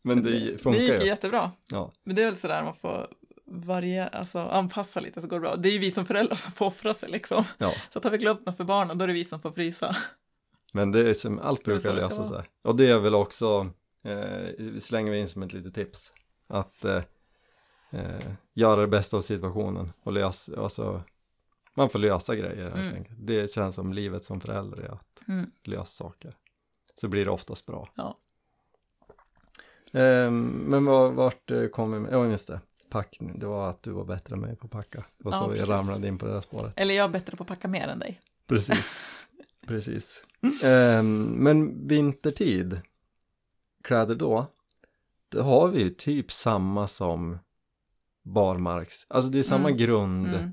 [0.06, 1.06] Men det, det funkar gick ju ju.
[1.06, 1.52] jättebra.
[1.72, 1.92] Ja.
[2.04, 3.08] Men det är väl sådär man får
[3.48, 5.56] varje, alltså anpassa lite så går det bra.
[5.56, 7.44] Det är ju vi som föräldrar som får offra sig liksom.
[7.58, 9.96] ja, Så tar vi glömt något för barnen, då är det vi som får frysa.
[10.74, 12.44] men det är som, allt Det brukar det lösa sig.
[12.64, 13.70] Och det är väl också,
[14.04, 16.14] eh, slänger vi in som ett litet tips,
[16.48, 17.04] att eh,
[17.92, 21.04] eh, göra det bästa av situationen och lösa, alltså,
[21.74, 22.96] man får lösa grejer helt Mm.
[22.96, 23.18] enkelt.
[23.22, 25.52] Det känns som livet som förälder är att Mm.
[25.64, 26.36] lösa saker.
[27.02, 27.90] Så blir det oftast bra.
[27.96, 28.18] Ja.
[29.96, 32.14] Ehm, men var, vart eh, kom vi med?
[32.14, 32.60] Ja, just det.
[32.90, 33.40] Packning.
[33.40, 34.98] Det var att du var bättre än mig på att packa.
[35.18, 35.70] Det var Ja, så precis.
[35.70, 36.74] ramlade in på det här spåret.
[36.76, 38.20] Eller jag är bättre på att packa mer än dig.
[38.48, 39.02] Precis.
[39.68, 40.24] Precis.
[40.64, 42.82] Ehm, men vintertid,
[43.84, 44.46] kläder då,
[45.30, 47.40] det har vi ju typ samma som
[48.24, 49.06] barmarks.
[49.10, 49.78] Alltså det är samma Mm.
[49.78, 50.52] grund Mm.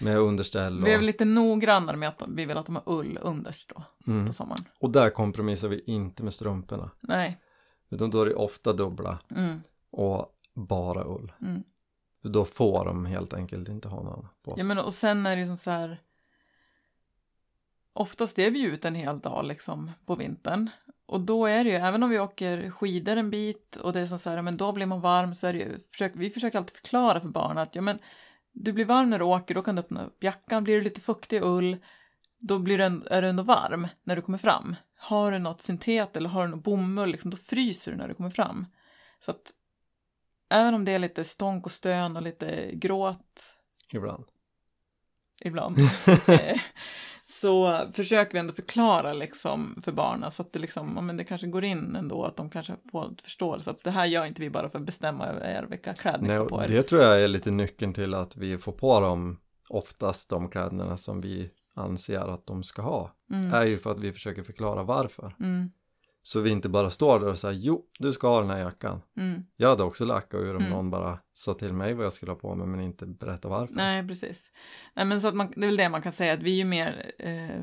[0.00, 2.82] med underställ och, Vi är väl lite noggrannare med att vi vill att de har
[2.86, 4.26] ull underst då, mm.
[4.26, 4.64] på sommaren.
[4.80, 6.90] och där kompromissar vi inte med strumporna.
[7.00, 7.38] Nej.
[7.90, 9.62] Utan då är det ofta dubbla Mm.
[9.90, 11.32] och bara ull.
[11.40, 11.62] Mm.
[12.22, 14.60] För då får de helt enkelt inte ha någon på sig.
[14.60, 16.00] Ja, men och sen är det ju som så här.
[17.92, 20.70] Oftast är vi ju ute en hel dag liksom på vintern.
[21.06, 24.06] Och då är det ju, även om vi åker skidor en bit och det är
[24.06, 26.58] som så här, men då blir man varm så är det ju, försök, vi försöker
[26.58, 27.98] alltid förklara för barn att ja men
[28.52, 31.00] du blir varm när du åker, då kan du öppna upp jackan, blir du lite
[31.00, 31.76] fuktig ull,
[32.40, 34.76] då blir du, är du ändå varm när du kommer fram.
[34.98, 38.14] Har du något syntet eller har du något bomull, liksom, då fryser du när du
[38.14, 38.66] kommer fram.
[39.20, 39.52] Så att
[40.50, 43.56] även om det är lite stånk och stön och lite gråt
[43.92, 44.24] Ibland.
[45.40, 45.76] ibland.
[46.28, 46.60] Eh,
[47.26, 51.24] så försöker vi ändå förklara liksom för barnen så att det liksom, ja, men det
[51.24, 54.50] kanske går in ändå att de kanske får förståelse att det här gör inte vi
[54.50, 56.68] bara för att bestämma över er vilka kläder ni ska på er.
[56.68, 60.96] det tror jag är lite nyckeln till att vi får på dem oftast de kläderna
[60.96, 61.50] som vi
[61.80, 63.14] anser att de ska ha.
[63.32, 65.36] Mm, Är ju för att vi försöker förklara varför.
[65.40, 65.70] mm,
[66.22, 69.02] Så vi inte bara står där och säger jo, du ska ha den här jackan.
[69.16, 69.42] mm.
[69.56, 70.70] Jag hade också lackat ur om Mm.
[70.70, 73.74] någon bara sa till mig vad jag skulle ha på mig men inte berätta varför.
[73.74, 74.52] Nej, precis.
[74.94, 76.56] Nej, men så att man, det är väl det man kan säga att vi är
[76.56, 77.62] ju mer, eh,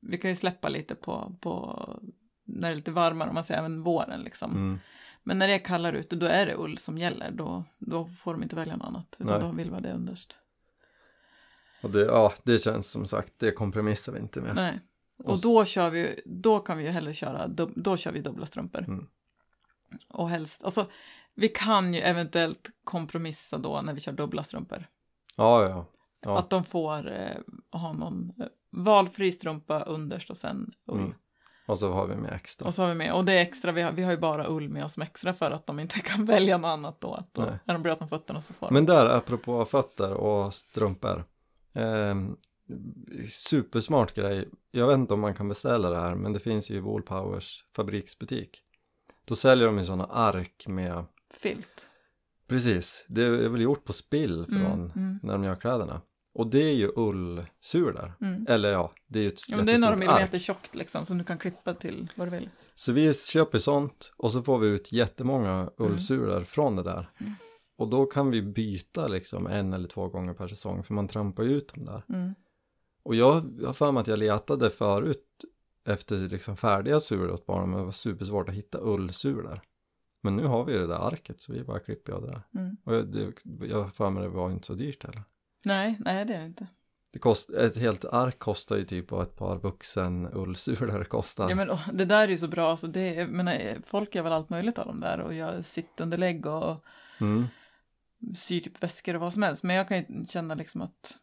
[0.00, 1.82] vi kan ju släppa lite på, på
[2.44, 4.50] när det är lite varmare, om man säger även våren liksom.
[4.50, 4.78] Mm.
[5.22, 7.30] Men när det är kallare ute, då är det ull som gäller.
[7.30, 9.16] Då, då får de inte välja något annat.
[9.18, 9.50] Utan Nej.
[9.50, 10.36] då vill vi ha det underst.
[11.82, 14.54] Och det, ja, det känns som sagt, det kompromissar vi inte med.
[14.54, 14.80] Nej.
[15.24, 18.46] Och då kör vi, då kan vi ju hellre köra, dub- då kör vi dubbla
[18.46, 18.84] strumpor.
[18.84, 19.06] Mm.
[20.08, 20.86] Och helst, alltså
[21.34, 24.86] vi kan ju eventuellt kompromissa då när vi kör dubbla strumpor.
[25.36, 25.86] Ja, ja.
[26.20, 26.38] Ja.
[26.38, 30.98] Att de får eh, ha någon eh, valfri strumpa underst och sen ull.
[30.98, 31.14] Mm.
[31.66, 32.68] Och så har vi med extra.
[32.68, 34.48] Och så har vi med, och det är extra, vi har, vi har ju bara
[34.48, 37.14] ull med oss som extra för att de inte kan välja något annat då.
[37.14, 38.70] Att då är de bröt om fötterna så får.
[38.70, 41.24] Men där, apropå fötter och strumpor.
[41.78, 42.14] Eh,
[43.28, 44.48] supersmart grej.
[44.70, 47.64] Jag vet inte om man kan beställa det här, men det finns ju i Woolpowers
[47.76, 48.62] fabriksbutik.
[49.24, 51.88] Då säljer de ju sådana ark med Filt.
[52.48, 56.00] Precis, det är väl gjort på spill från Mm, mm, när de gör kläderna.
[56.34, 58.12] Och det är ju ullsulor.
[58.20, 58.46] mm.
[58.48, 59.98] Eller ja, det är ju ett Ja, men det är några ark.
[59.98, 62.50] millimeter tjockt liksom som du kan klippa till vad du vill.
[62.74, 67.10] Så vi köper sånt och så får vi ut jättemånga ullsulor från det där.
[67.78, 71.42] Och då kan vi byta liksom en eller två gånger per säsong för man trampar
[71.42, 72.04] ut dem där.
[72.08, 72.34] Mm.
[73.02, 73.32] Och jag
[73.66, 75.44] har för mig att jag letade förut
[75.84, 79.60] efter liksom färdiga sulor åt barnen men det var supersvårt att hitta ullsulor.
[80.20, 82.42] Men nu har vi det där arket så vi bara klipper av det där.
[82.54, 82.76] Mm.
[82.84, 83.32] Och jag, det,
[83.66, 85.22] jag har för mig det var inte så dyrt heller.
[85.64, 86.66] Nej, nej det är det inte.
[87.12, 91.48] Det kost, ett helt ark kostar ju typ vad ett par vuxen ullsulor kostar.
[91.48, 94.14] Ja, men, åh, det där är ju så bra, så det är, men, eh, folk
[94.14, 96.84] gör väl allt möjligt av dem där och gör sittunderlägg och
[97.20, 97.46] Mm.
[98.36, 99.62] Syr typ väskor och vad som helst.
[99.62, 101.18] Men jag kan ju känna liksom att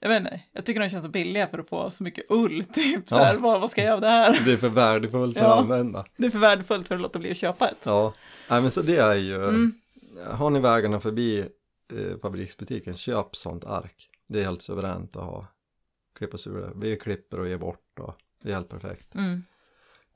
[0.00, 2.64] jag vet inte, jag tycker de känns så billiga för att få så mycket ull,
[2.72, 3.40] typ så här, Ja.
[3.40, 4.40] vad, vad ska jag göra av det här?
[4.44, 5.52] Det är för värdefullt för Ja.
[5.54, 6.06] att använda.
[6.16, 7.78] Det är för värdefullt för att låta bli att köpa ett.
[7.82, 8.14] Ja,
[8.50, 9.72] Nej, men så det är ju, Mm.
[10.30, 11.38] har ni vägarna förbi
[11.92, 14.10] eh, fabriksbutiken, köp sånt ark.
[14.28, 15.46] Det är helt suveränt att ha
[16.18, 16.72] klippa sulor.
[16.76, 19.14] Vi klipper och ger bort och det är helt perfekt.
[19.14, 19.44] Mm.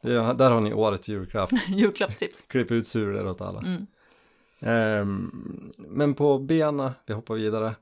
[0.02, 2.42] Det är, där har ni årets julklapp, Julklappstips.
[2.48, 3.60] klipp ut sulor åt alla.
[3.60, 3.86] Mm.
[4.60, 7.76] Ehm, men på bena, vi hoppar vidare,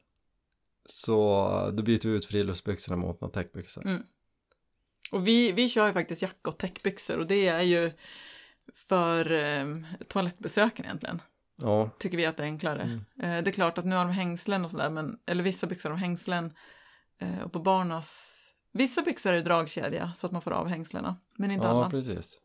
[0.85, 3.87] så då byter vi ut friluftsbyxorna mot några täckbyxor.
[3.87, 4.03] Mm.
[5.13, 7.93] Och vi, vi kör ju faktiskt jacka och täckbyxor och det är ju
[8.75, 9.67] för eh,
[10.09, 11.23] toalettbesöken egentligen.
[11.63, 12.83] Ja, Tycker vi att det är enklare.
[12.83, 12.99] Mm.
[13.39, 15.91] Eh, det är klart att nu har de hängslen och sådär, men, eller vissa byxor
[15.91, 16.53] har hängslen.
[17.19, 18.35] Eh, och på barnas,
[18.73, 21.91] vissa byxor är dragkedja så att man får av hängslena, men inte ja alla.
[21.91, 22.39] precis.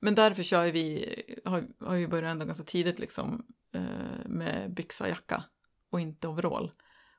[0.00, 3.82] Men därför kör vi, har, har ju börjat ändå ganska tidigt liksom eh,
[4.26, 5.44] med byxa och jacka
[5.90, 6.72] och inte overall.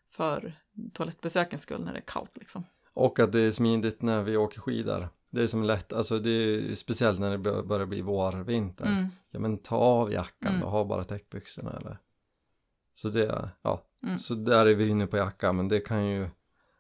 [0.10, 0.54] För
[0.94, 2.64] toalettbesökens skull när det är kallt liksom.
[2.94, 5.10] Och att det är smidigt när vi åker skidor.
[5.30, 8.86] Det är som lätt, alltså det är speciellt när det bör- börjar bli vår, vinter.
[8.86, 10.62] Mm, Ja men ta av jackan Mm.
[10.62, 11.98] då, ha bara täckbyxorna eller.
[12.94, 14.18] Så det, ja, Mm.
[14.20, 16.24] så där är vi inne på jackan men det kan ju,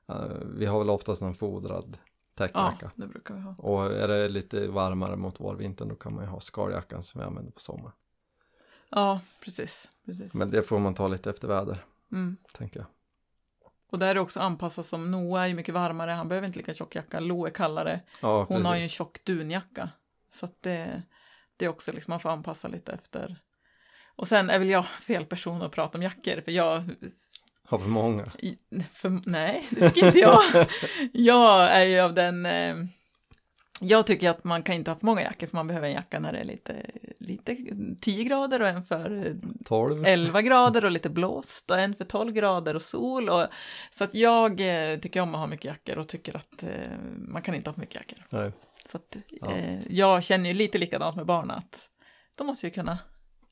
[0.10, 1.98] eh, vi har väl oftast en fodrad
[2.38, 2.92] ja, täckjacka.
[2.96, 3.56] det brukar vi ha.
[3.58, 7.28] Och är det lite varmare mot vårvintern då kan man ju ha skaljackan som vi
[7.28, 7.92] använder på sommaren.
[8.90, 9.90] Ja, precis.
[10.06, 10.34] precis.
[10.34, 12.38] Men det får man ta lite efter väder, Mm.
[12.58, 12.88] tänker jag.
[13.92, 16.60] Och där är det också anpassat som Noah är ju mycket varmare, han behöver inte
[16.60, 17.20] lika tjock jacka.
[17.20, 18.66] Lo är kallare, Ja, hon precis.
[18.66, 19.90] har ju en tjock dunjacka.
[20.30, 21.02] Så att det,
[21.58, 23.36] det är också liksom, man får anpassa lite efter.
[24.16, 26.84] Och sen är väl jag fel person att prata om jackor, för jag
[27.66, 28.32] Har för många.
[28.40, 28.58] I,
[28.94, 30.40] för, nej, det tycker inte jag.
[31.14, 32.46] jag är ju av den...
[32.46, 32.76] Eh,
[33.82, 36.20] jag tycker att man kan inte ha för många jackor för man behöver en jacka
[36.20, 36.86] när det är lite,
[37.20, 37.58] lite
[38.02, 39.34] 10 grader och en för eh,
[39.66, 40.06] 12.
[40.06, 43.30] 11 grader och lite blåst och en för 12 grader och sol.
[43.30, 43.48] Och,
[43.92, 44.52] så att jag
[44.92, 46.70] eh, tycker om att ha mycket jackor och tycker att eh,
[47.28, 48.26] man kan inte ha för mycket jackor.
[48.30, 48.52] Nej.
[48.88, 49.52] Så att, Ja.
[49.52, 51.90] eh, jag känner ju lite likadant med barn att
[52.38, 52.98] de måste ju kunna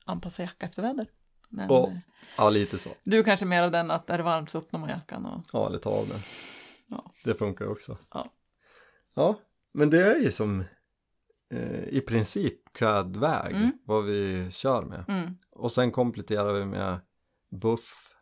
[0.04, 1.06] anpassa jacka efter väder.
[1.48, 1.92] Men eh,
[2.38, 2.90] Ja, lite så.
[3.04, 5.66] du kanske mer av den att är det varmt så öppnar man jackan och Ja,
[5.66, 6.20] eller ta av den.
[6.86, 7.12] Ja.
[7.24, 7.98] Det funkar också.
[8.14, 8.26] Ja.
[9.14, 9.38] Ja,
[9.72, 10.64] men det är ju som
[11.50, 13.72] eh, i princip klädväg Mm.
[13.84, 15.04] vad vi kör med.
[15.08, 17.00] mm, Och sen kompletterar vi med
[17.50, 18.16] buff.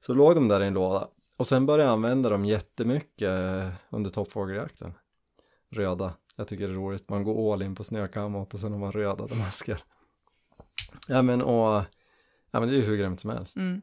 [0.00, 1.08] så låg de där i en låda.
[1.36, 4.94] Och sen började jag använda dem jättemycket eh, under toppfågeljakten.
[5.68, 8.78] Röda jag tycker det är roligt, man går all in på snökammat och sen har
[8.78, 9.82] man röda damasker
[11.08, 11.84] Ja men och,
[12.50, 13.56] ja men det är ju hur grymt som helst.
[13.56, 13.82] Mm.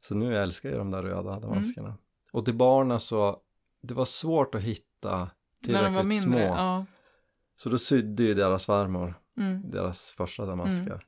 [0.00, 1.94] Så nu älskar jag de där röda damaskerna.
[2.32, 3.40] Och till barnen så,
[3.82, 5.28] det var svårt att hitta När
[5.64, 6.30] tillräckligt de var mindre.
[6.30, 6.54] små.
[6.56, 6.86] Ja.
[7.56, 9.70] Så då sydde ju deras farmor Mm.
[9.70, 11.06] deras första damasker.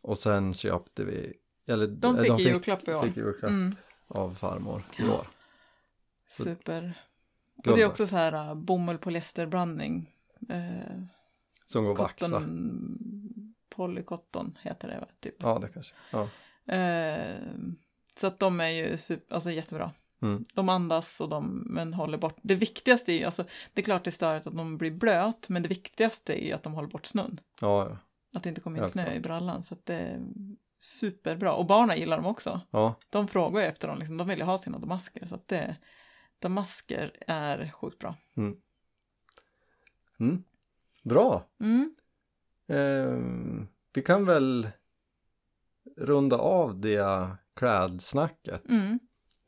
[0.00, 1.32] Och sen köpte vi,
[1.66, 3.02] eller De fick i julklapp i år.
[3.06, 3.76] fick julklapp Mm.
[4.08, 5.26] av farmor i år.
[6.28, 6.94] Super.
[7.56, 10.13] Och det är också så här uh, bomull polyesterbrandning.
[10.50, 11.02] Eh,
[11.66, 12.26] Som går att vaxa.
[12.26, 12.98] cotton,
[13.76, 15.06] polycotton heter det va?
[15.20, 15.34] Typ.
[15.38, 15.94] Ja det kanske.
[16.10, 16.28] Ja.
[16.74, 17.36] Eh,
[18.14, 19.92] så att de är ju super, alltså jättebra.
[20.22, 20.44] Mm.
[20.54, 22.36] De andas och de men håller bort.
[22.42, 25.48] Det viktigaste är ju, alltså det är klart det är störigt att de blir blöt,
[25.48, 27.40] men det viktigaste är ju att de håller bort snön.
[27.60, 27.98] Ja, ja.
[28.36, 29.62] Att det inte kommer in snö i brallan.
[29.62, 30.22] Så att det är
[30.78, 31.52] superbra.
[31.52, 32.60] Och barnen gillar dem också.
[32.70, 32.94] ja.
[33.10, 35.26] De frågar ju efter dem, liksom, de vill ju ha sina damasker.
[35.26, 35.76] Så att det,
[36.38, 38.16] damasker är sjukt bra.
[38.36, 38.56] Mm.
[41.02, 41.46] Bra.
[41.60, 41.94] Mm.
[42.66, 43.18] Eh,
[43.94, 44.68] vi kan väl
[45.96, 48.68] runda av det klädsnacket.
[48.68, 48.98] Mm.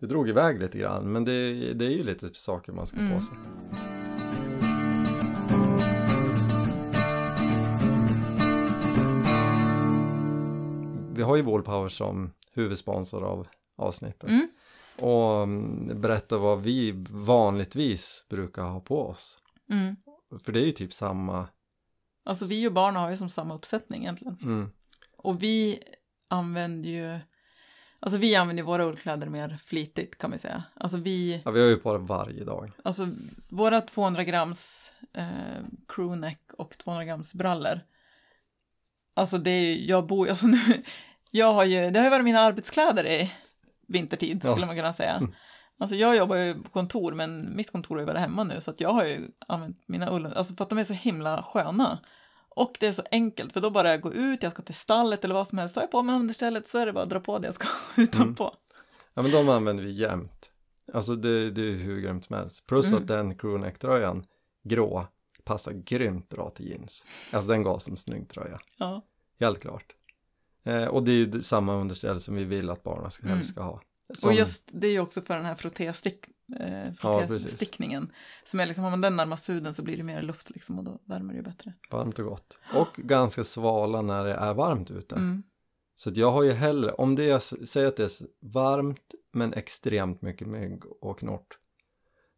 [0.00, 3.14] Det drog iväg lite grann men det, det är ju lite saker man ska Mm.
[3.14, 3.36] på sig.
[11.14, 14.30] Vi har ju Wallpower som huvudsponsor av avsnittet.
[14.30, 14.48] Mm.
[14.98, 19.38] Och mm, berätta vad vi vanligtvis brukar ha på oss.
[19.70, 19.96] Mm.
[20.44, 21.48] För det är ju typ samma.
[22.24, 24.38] Alltså vi och barnen har ju som samma uppsättning egentligen.
[24.42, 24.70] Mm.
[25.16, 25.78] Och vi
[26.28, 27.18] använder ju,
[28.00, 30.62] alltså vi använder ju våra ullkläder mer flitigt kan man säga.
[30.74, 32.72] Alltså vi, Ja, vi har ju på det varje dag.
[32.84, 33.08] alltså
[33.48, 35.26] våra 200 grams eh,
[35.88, 37.80] crewneck och 200 grams brallor.
[39.14, 40.58] Alltså det är ju, jag bor alltså nu,
[41.30, 43.32] jag har ju, det har ju varit mina arbetskläder i
[43.88, 44.50] vintertid Ja.
[44.50, 45.20] skulle man kunna säga.
[45.78, 48.70] Alltså jag jobbar ju på kontor men mitt kontor har ju varit hemma nu så
[48.70, 51.98] att jag har ju använt mina ull, alltså för att de är så himla sköna.
[52.48, 55.24] Och det är så enkelt för då bara jag går ut, jag ska till stallet
[55.24, 57.10] eller vad som helst, så har jag på mig understället så är det bara att
[57.10, 57.66] dra på det jag ska
[58.02, 58.54] utanpå.
[59.14, 60.50] Ja men de använder vi jämt.
[60.92, 62.66] Alltså det, det är hur grymt som helst.
[62.66, 63.02] Plus Mm.
[63.02, 64.24] att den crewneck-tröjan,
[64.64, 65.06] grå,
[65.44, 67.04] passar grymt bra till jeans.
[67.32, 68.58] Alltså den gav som snygg tröja.
[68.78, 69.02] Ja.
[69.40, 69.92] Helt klart.
[70.64, 73.36] Eh, och det är ju samma underställ som vi vill att barnen ska, Mm.
[73.36, 73.80] helst ska ha.
[74.14, 75.54] Som, Och just det är ju också för den här
[76.60, 78.12] eh, frottéstickningen.
[78.44, 80.84] som är liksom, har man den närmast huden så blir det mer luft liksom och
[80.84, 81.72] då värmer det ju bättre.
[81.90, 82.58] Varmt och gott.
[82.74, 85.14] Och ganska svala när det är varmt ute.
[85.14, 85.42] Mm.
[85.96, 90.22] Så jag har ju hellre, om det är, säg att det är varmt men extremt
[90.22, 91.58] mycket mygg och knort.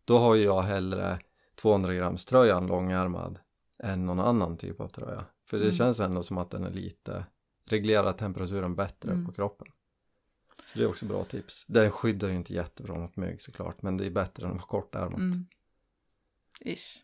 [0.04, 1.20] Då har ju jag hellre
[1.60, 3.38] 200 grams tröjan långärmad
[3.82, 5.24] än någon annan typ av tröja.
[5.50, 5.76] För det Mm.
[5.76, 7.26] känns ändå som att den är lite,
[7.66, 9.26] reglerar temperaturen bättre Mm.
[9.26, 9.68] på kroppen.
[10.72, 11.64] Så det är också bra tips.
[11.68, 14.66] Den skyddar ju inte jättebra mot mygg såklart, men det är bättre än att ha
[14.66, 15.18] kortärmat.
[15.18, 15.46] Mm.
[16.60, 17.02] Ish,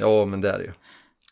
[0.00, 0.72] Ja, men det är det ju.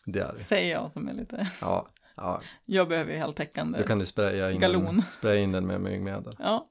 [0.06, 0.38] Det är det.
[0.38, 2.40] säger jag som är lite, Ja, ja.
[2.64, 3.78] jag behöver ju heltäckande.
[3.78, 4.84] Då kan du spraya in, Galon.
[4.84, 6.36] den, spraya in den med myggmedel.
[6.38, 6.68] Ja.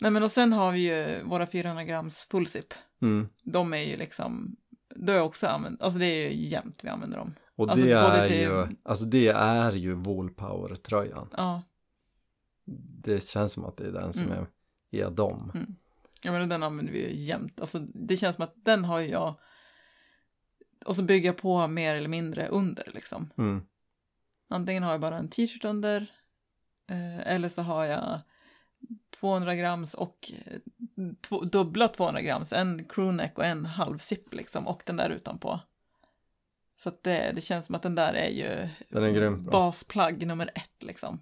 [0.00, 2.74] Nej men och sen har vi ju våra 400 grams fullzip.
[3.02, 3.28] Mm.
[3.42, 4.56] De är ju liksom,
[4.94, 7.34] då jag också använt, alltså det är ju jämt vi använder dem.
[7.56, 11.28] Och Alltså, det är till- ju, alltså det är ju Woolpower-tröjan.
[11.36, 11.62] Ja,
[13.02, 14.46] Det känns som att det är den som Mm.
[14.90, 15.52] är, är dem.
[16.22, 17.60] ja men den använder vi ju jämt.
[17.60, 19.34] Alltså det känns som att den har ju jag,
[20.84, 23.30] och så bygger jag på mer eller mindre under liksom.
[23.38, 23.62] Mm.
[24.48, 26.12] Antingen har jag bara en t-shirt under
[26.90, 28.20] eh, eller så har jag
[29.20, 30.58] 200 grams och eh,
[31.28, 35.60] två, dubbla 200 grams, en crewneck och en halv zip liksom och den där utanpå.
[36.76, 40.50] Så att det, det känns som att den där är ju Den är basplagg nummer
[40.54, 41.20] ett liksom.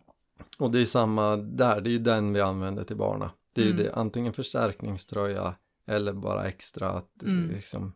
[0.58, 3.30] Och det är samma där, det är ju den vi använder till barna.
[3.54, 3.76] Det är Mm.
[3.76, 5.54] det, antingen förstärkningströja
[5.86, 7.50] eller bara extra att Mm.
[7.50, 7.92] liksom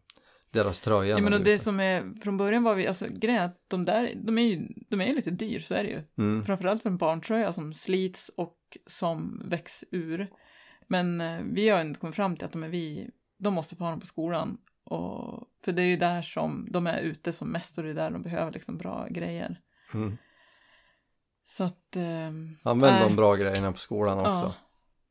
[0.50, 1.16] deras tröja.
[1.18, 3.84] Ja, men och det som är, från början var vi, alltså grejen är att de
[3.84, 6.02] där, de är ju, de är ju lite dyr, så är det ju.
[6.18, 6.44] mm.
[6.44, 10.26] Framförallt för en barntröja som slits och som väcks ur.
[10.86, 13.84] Men eh, vi har inte kommit fram till att de är vi, de måste få
[13.84, 14.58] ha dem på skolan.
[14.84, 17.94] Och, för det är ju där som de är ute som mest och det är
[17.94, 19.60] där de behöver liksom bra grejer.
[19.94, 20.16] Mm.
[21.48, 21.96] Så att...
[21.96, 22.26] Eh,
[22.62, 23.02] Använd nej.
[23.08, 24.30] de bra grejerna på skolan också.
[24.30, 24.54] Ja.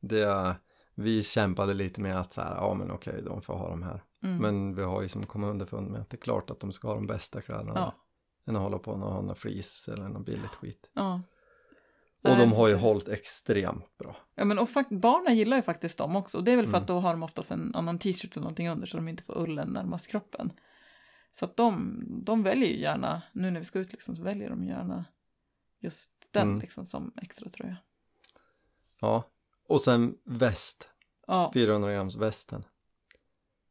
[0.00, 0.56] Det,
[0.94, 4.02] vi kämpade lite med att så här, ja men okej, de får ha de här.
[4.22, 4.36] Mm.
[4.36, 6.88] Men vi har ju som kommit underfund med att det är klart att de ska
[6.88, 7.72] ha de bästa kläderna.
[7.74, 7.94] Ja.
[8.46, 10.90] Än att hålla på med någon flis eller någon billigt skit.
[10.92, 11.22] ja.
[12.22, 14.16] Och de har ju hållit extremt bra.
[14.34, 16.38] Ja, men och barnen gillar ju faktiskt dem också.
[16.38, 16.82] Och det är väl för Mm.
[16.82, 19.38] att då har de oftast en annan t-shirt eller någonting under så de inte får
[19.42, 20.52] ullen närmast kroppen.
[21.32, 24.50] Så att de, de väljer ju gärna, nu när vi ska ut liksom, så väljer
[24.50, 25.04] de gärna
[25.80, 26.60] just den Mm.
[26.60, 27.76] liksom som extra tröja.
[29.00, 29.22] Ja.
[29.68, 30.88] Och sen väst.
[31.26, 32.64] Ja, 400 grams västen.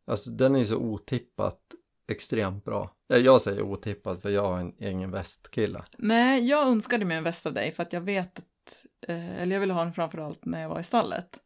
[0.08, 1.60] Alltså den är ju så otippat
[2.08, 2.92] extremt bra.
[3.14, 5.84] Eh, Jag säger otippat för jag är en egen västkille.
[5.98, 9.56] Nej, jag önskade mig en väst av dig för att jag vet att, eh, eller
[9.56, 11.40] jag ville ha den framförallt när jag var i stallet.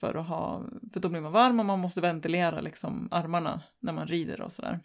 [0.00, 3.92] För att ha, för då blir man varm och man måste ventilera liksom armarna när
[3.92, 4.80] man rider och sådär.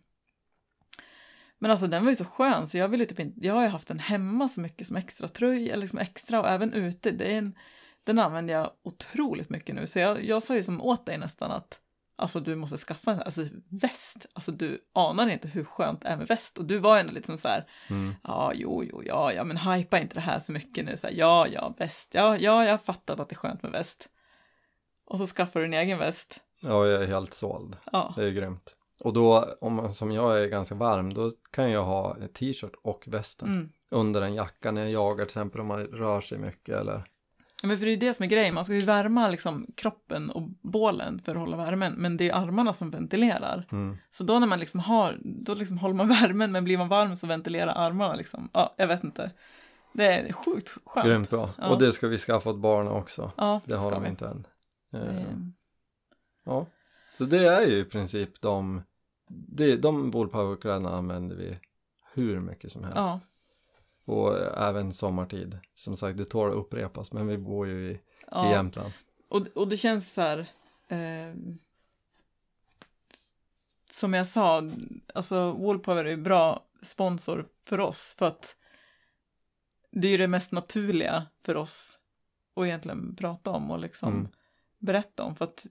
[1.60, 3.70] Men alltså den var ju så skön så jag ville typ inte, jag har ju
[3.70, 7.12] haft den hemma så mycket som extra tröj eller liksom extra och även ute.
[7.12, 7.56] Det är en,
[8.04, 11.52] den använder jag otroligt mycket nu så jag, jag sa ju som åt dig nästan
[11.52, 11.80] att
[12.20, 13.42] Alltså du måste skaffa en alltså,
[13.82, 14.26] väst.
[14.34, 16.58] Alltså du anar inte hur skönt det är med väst.
[16.58, 18.16] Och du var ändå liksom så här, Mm.
[18.24, 20.98] ja, jo, jo, ja, ja, men hypa inte det här så mycket nu.
[20.98, 23.72] Så här, ja, ja, väst, ja, ja, jag har fattat att det är skönt med
[23.72, 24.08] väst.
[25.06, 26.40] Och så skaffar du en egen väst.
[26.62, 27.78] Ja, jag är helt såld.
[27.92, 28.76] Ja, Det är grymt.
[29.00, 33.04] Och då, om man som jag är ganska varm, då kan jag ha t-shirt och
[33.08, 33.70] västen mm.
[33.90, 37.04] under en jacka när jag jagar till exempel om man rör sig mycket eller
[37.64, 40.30] Men för det är ju det som är grejen, man ska ju värma liksom kroppen
[40.30, 43.68] och bålen för att hålla värmen, men det är armarna som ventilerar.
[43.72, 43.98] mm.
[44.10, 47.16] Så då när man liksom har, då liksom håller man värmen, men blir man varm
[47.16, 48.50] så ventilerar armarna liksom.
[48.54, 49.32] Ja, jag vet inte.
[49.94, 51.08] Det är sjukt skönt.
[51.08, 51.50] grymt bra.
[51.58, 51.70] Ja.
[51.70, 53.32] Och det ska vi skaffa åt barnen också.
[53.38, 54.10] Ja, Det har ska de vi.
[54.10, 54.48] inte än.
[54.94, 55.52] Eh, Det-
[56.46, 56.66] Ja,
[57.18, 58.84] så det är ju i princip de,
[59.28, 61.60] det, de Woolpower-kläderna använder vi
[62.14, 62.98] hur mycket som helst.
[62.98, 63.20] Ja,
[64.06, 65.60] Och även sommartid.
[65.76, 68.00] Som sagt, det tål att upprepas, men vi bor ju i, i
[68.32, 68.52] ja.
[68.52, 68.94] Jämtland.
[69.30, 70.40] Och, och det känns så här,
[70.88, 71.36] eh,
[73.90, 74.64] som jag sa,
[75.16, 78.56] alltså Woolpower är ju bra sponsor för oss för att
[79.92, 82.00] det är ju det mest naturliga för oss
[82.56, 84.28] att egentligen prata om och liksom Mm.
[84.80, 85.66] berätta om för att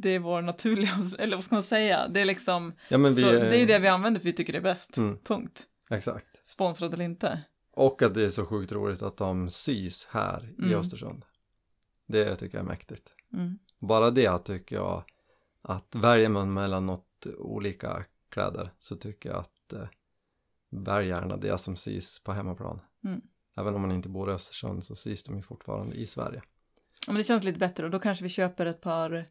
[0.00, 3.32] det är vår naturliga, eller vad ska man säga, det är liksom, Ja, vi, så,
[3.32, 5.18] det är det vi använder för vi tycker det är bäst, Mm.
[5.24, 5.64] punkt.
[5.90, 6.26] Exakt.
[6.42, 7.40] Sponsrad eller inte.
[7.72, 10.78] Och att det är så sjukt roligt att de sys här i Mm.
[10.80, 11.24] Östersund.
[12.06, 13.08] Det tycker jag är mäktigt.
[13.32, 13.58] Mm.
[13.78, 15.04] Bara det tycker jag
[15.62, 19.88] att väljer man mellan något olika kläder så tycker jag att eh,
[20.70, 22.80] välj gärna det som sys på hemmaplan.
[23.04, 23.20] Mm.
[23.56, 26.42] Även om man inte bor i Östersund så sys de ju fortfarande i Sverige.
[27.06, 29.24] Ja, men det känns lite bättre och då kanske vi köper ett par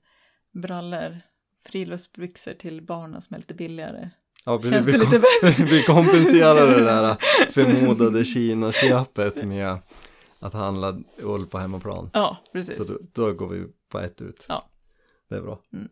[0.56, 1.18] brallor,
[1.66, 4.10] friluftsbyxor till barnen som är lite billigare.
[4.46, 5.66] Ja, vi, Känns vi, det lite bättre?
[5.70, 7.16] vi kompenserar det där
[7.52, 9.78] förmodade Kina-köpet med
[10.40, 12.10] att handla ull på hemmaplan.
[12.14, 12.78] Ja, precis.
[12.78, 14.46] Så då, då går vi på ett ut.
[14.48, 14.70] Ja.
[15.30, 15.60] Det är bra.
[15.74, 15.90] Mm.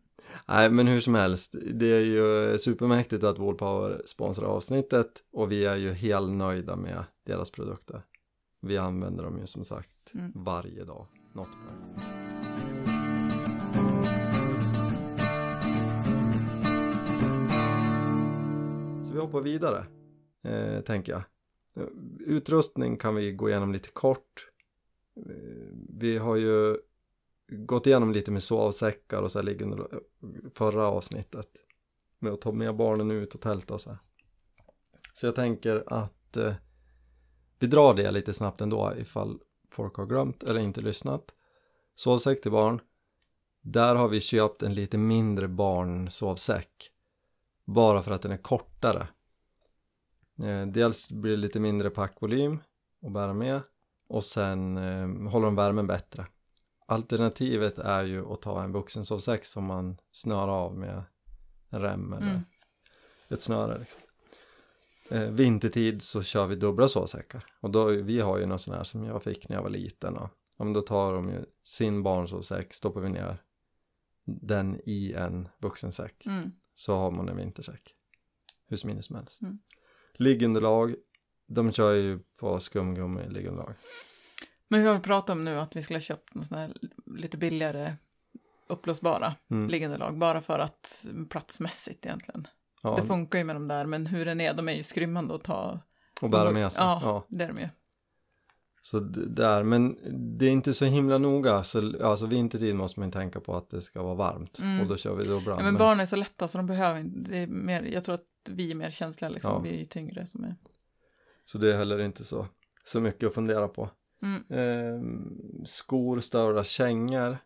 [0.47, 5.65] Nej, men hur som helst, det är ju supermäktigt att Wallpower sponsrar avsnittet och vi
[5.65, 8.01] är ju helt nöjda med deras produkter.
[8.61, 10.31] Vi använder dem ju som sagt Mm.
[10.35, 11.47] varje dag, något.
[12.42, 12.42] Så
[19.13, 19.85] vi hoppar vidare,
[20.43, 21.23] eh, tänker jag.
[22.19, 24.49] Utrustning kan vi gå igenom lite kort.
[25.15, 25.33] Eh,
[25.89, 26.77] vi har ju
[27.47, 29.99] gått igenom lite med sovsäckar och så här liggande eh,
[30.53, 31.47] förra avsnittet.
[32.19, 33.99] Med att ta med barnen ut och tälta och så här.
[35.13, 36.53] Så jag tänker att eh,
[37.59, 39.39] vi drar det lite snabbt ändå ifall
[39.69, 41.31] folk har glömt eller inte lyssnat.
[41.95, 42.81] Sovsäck till barn.
[43.61, 46.92] Där har vi köpt en lite mindre barnsovsäck.
[47.65, 49.07] Bara för att den är kortare.
[50.43, 52.59] Eh, dels blir det lite mindre packvolym
[53.05, 53.61] att bära med.
[54.07, 56.27] Och sen eh, håller de värmen bättre.
[56.85, 61.03] Alternativet är ju att ta en vuxensovsäck som man snör av med
[61.69, 62.41] en rem eller Mm.
[63.29, 63.79] ett snöre.
[63.79, 64.01] Liksom.
[65.11, 67.45] Eh, vintertid så kör vi dubbla sovsäckar.
[67.59, 70.17] Och då, vi har ju någon sån här som jag fick när jag var liten.
[70.17, 73.37] Och, ja, men då tar de ju sin barnsovsäck, stoppar vi ner
[74.25, 76.25] den i en vuxensäck.
[76.25, 76.51] Mm.
[76.75, 77.93] Så har man en vintersäck.
[78.67, 79.41] Hur smidigt som helst.
[79.41, 79.59] Mm.
[80.13, 80.95] Liggunderlag,
[81.47, 83.73] de kör ju på skumgummi liggunderlag.
[84.67, 86.73] Men vi har pratat om nu att vi skulle ha köpt någon sån här
[87.05, 87.93] lite billigare
[88.67, 89.67] upplösbara Mm.
[89.69, 92.47] liggunderlag bara för att platsmässigt egentligen.
[92.83, 95.35] Ja, Det funkar ju med de där, men hur den är, de är ju skrymmande
[95.35, 95.79] att ta.
[96.21, 96.83] och bära med sig.
[96.83, 97.25] Ja, Ja.
[97.29, 97.69] det är de ju.
[98.85, 99.97] Så där, men
[100.37, 101.63] det är inte så himla noga.
[101.63, 104.59] Så, alltså vintertid måste man tänka på att det ska vara varmt.
[104.59, 104.81] Mm.
[104.81, 105.55] Och då kör vi dubbla.
[105.57, 108.15] Ja, men barn är så lätta så de behöver inte, det är mer, jag tror
[108.15, 109.59] att vi är mer känsliga liksom, Ja.
[109.59, 110.55] vi är ju tyngre som är.
[111.45, 112.47] Så det är heller inte så,
[112.85, 113.89] så mycket att fundera på.
[114.21, 114.43] Mm.
[114.49, 117.37] Ehm, skor, stövlar, kängor.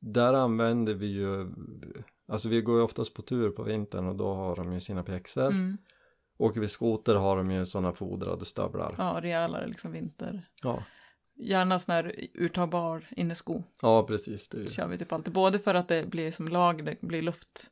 [0.00, 1.50] Där använder vi ju,
[2.28, 5.02] alltså vi går ju oftast på tur på vintern och då har de ju sina
[5.02, 5.46] pjäxor.
[5.46, 5.78] Mm.
[6.40, 8.94] Åker vi skoter har de ju sådana fodrade stövlar.
[8.98, 10.42] Ja, rejälare liksom vinter.
[10.62, 10.84] Ja,
[11.42, 13.62] Gärna sån här uttagbar innersko.
[13.82, 14.48] ja precis.
[14.48, 15.32] Det är ju, kör vi typ alltid.
[15.32, 17.70] Både för att det blir som lag, det blir luft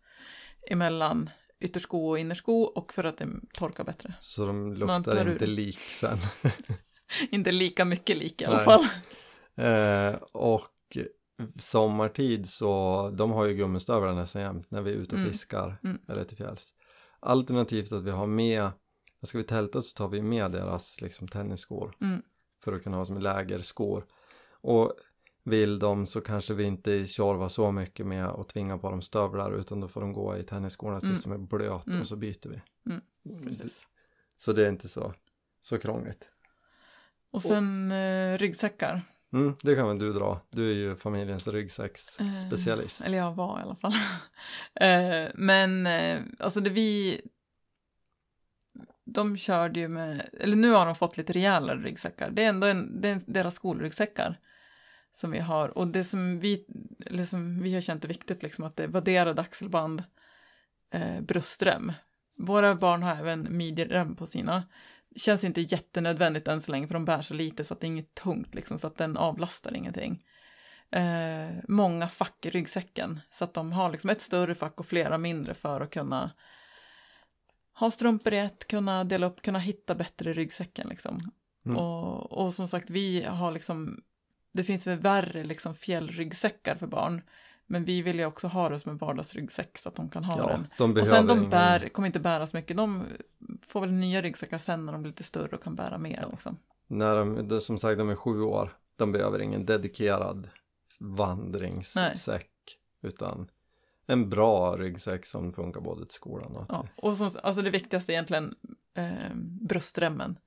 [0.70, 4.14] emellan yttersko och innersko och för att det torkar bättre.
[4.20, 5.32] så de luktar tar ur.
[5.32, 6.18] inte lik sen.
[7.30, 8.64] Inte lika mycket lik i alla Nej.
[8.64, 8.84] fall.
[9.66, 10.98] Eh, och
[11.58, 15.32] sommartid så, de har ju gummistövlar nästan jämt när vi är ute och Mm.
[15.32, 15.98] fiskar Mm.
[16.08, 16.68] eller till fjälls.
[17.20, 18.70] Alternativt att vi har med,
[19.22, 22.22] ska vi tälta så tar vi med deras liksom tennisskor Mm.
[22.64, 24.06] för att kunna ha som lägerskor.
[24.50, 24.92] Och
[25.42, 29.52] vill de så kanske vi inte tjorvar så mycket med att tvinga på dem stövlar
[29.52, 31.38] utan då får de gå i tennisskorna tills Mm.
[31.38, 32.00] de är blöt Mm.
[32.00, 32.60] och så byter vi.
[32.92, 33.86] Mm, Precis.
[34.36, 35.14] Så det är inte så,
[35.60, 36.28] så krångligt.
[37.30, 39.02] Och sen eh, ryggsäckar.
[39.32, 40.40] Mm, det kan väl du dra.
[40.50, 43.00] Du är ju familjens ryggsäcksspecialist.
[43.00, 43.92] Eh, eller jag var i alla fall.
[44.80, 47.20] eh, men eh, alltså det vi...
[49.04, 52.30] De körde ju med, eller nu har de fått lite rejälare ryggsäckar.
[52.30, 54.38] Det är ändå en, det är deras skolryggsäckar
[55.12, 55.78] som vi har.
[55.78, 56.66] Och det som vi,
[57.06, 60.02] eller som vi har känt är viktigt, liksom att det är vadderade axelband,
[60.90, 61.92] eh, bröstrem.
[62.38, 64.62] Våra barn har även midjerem på sina.
[65.18, 67.88] Känns inte jättenödvändigt än så länge för de bär så lite så att det är
[67.88, 70.24] inget tungt liksom så att den avlastar ingenting.
[70.90, 75.18] Eh, många fack i ryggsäcken så att de har liksom ett större fack och flera
[75.18, 76.30] mindre för att kunna
[77.74, 81.32] ha strumpor i ett, kunna dela upp, kunna hitta bättre i ryggsäcken liksom.
[81.66, 81.76] Mm.
[81.76, 84.02] Och, och som sagt, vi har liksom,
[84.52, 87.22] det finns väl värre liksom fjällryggsäckar för barn.
[87.70, 90.38] Men vi vill ju också ha det som en vardagsryggsäck så att de kan ha
[90.38, 90.66] Ja, den.
[90.94, 92.76] de Och sen de ingen- bär, kommer inte bära så mycket.
[92.76, 93.04] De
[93.62, 96.26] får väl nya ryggsäckar sen när de blir lite större och kan bära mer.
[96.30, 96.56] Liksom.
[96.86, 98.76] När de, som sagt, de är sju år.
[98.96, 100.48] De behöver ingen dedikerad
[101.00, 102.50] vandringssäck.
[103.02, 103.50] Utan
[104.06, 106.82] en bra ryggsäck som funkar både till skolan och Ja.
[106.82, 106.90] till...
[106.96, 108.54] Och som, alltså det viktigaste är egentligen
[108.94, 110.38] eh, bröstremmen.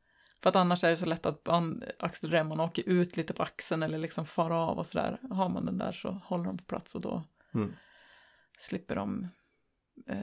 [0.42, 3.84] För att annars är det så lätt att band, axelremmen åker ut lite på axeln
[3.84, 5.20] eller liksom far av och sådär.
[5.32, 7.24] Har man den där så håller de på plats och då
[7.54, 7.72] Mm.
[8.60, 9.28] slipper de
[10.08, 10.18] eh,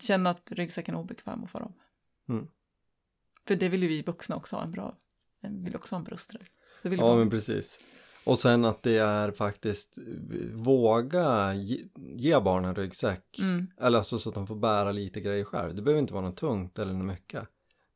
[0.00, 1.72] känna att ryggsäcken är obekväm att fara av.
[2.28, 2.46] Mm.
[3.46, 4.96] För det vill ju vi vuxna också ha en bra,
[5.40, 6.42] vi vill också ha en bröstrem.
[6.82, 7.18] Ja barn.
[7.18, 7.78] men precis.
[8.26, 9.98] Och sen att det är faktiskt
[10.52, 13.38] våga ge, ge barnen ryggsäck.
[13.38, 15.74] Mm, Eller alltså så att de får bära lite grejer själv.
[15.74, 17.48] Det behöver inte vara något tungt eller något mycket.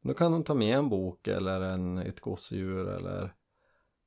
[0.03, 3.35] Då kan de ta med en bok eller en, ett gosedjur eller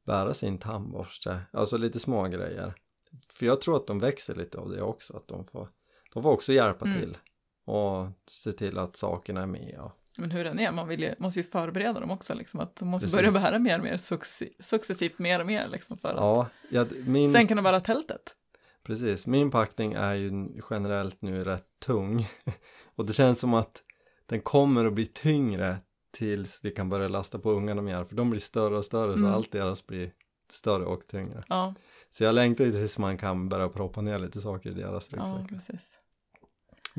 [0.05, 1.41] bära sin tandborste.
[1.53, 2.73] Alltså lite små grejer.
[3.33, 5.17] För jag tror att de växer lite av det också.
[5.17, 5.69] Att de får,
[6.13, 6.99] de får också hjälpa Mm.
[6.99, 7.17] till.
[7.65, 9.79] Och se till att sakerna är med.
[9.79, 12.87] Och, men hur den är, man ju, måste ju förbereda dem också, liksom, att de
[12.87, 13.17] måste Precis.
[13.17, 15.67] börja bära mer och mer successivt, successivt mer och mer.
[15.67, 18.35] Liksom, för att ja, jag, min, sen kan de bära tältet.
[18.83, 20.31] Precis, min packning är ju
[20.69, 22.27] generellt nu rätt tung
[22.95, 23.83] och det känns som att
[24.25, 25.77] den kommer att bli tyngre
[26.11, 29.19] tills vi kan börja lasta på ungarna mer för de blir större och större så
[29.19, 29.33] Mm.
[29.33, 30.11] allt deras blir
[30.51, 31.43] större och tyngre.
[31.47, 31.73] Ja,
[32.11, 35.55] Så jag längtar tills man kan börja proppa ner lite saker i deras ja ryggsäckar.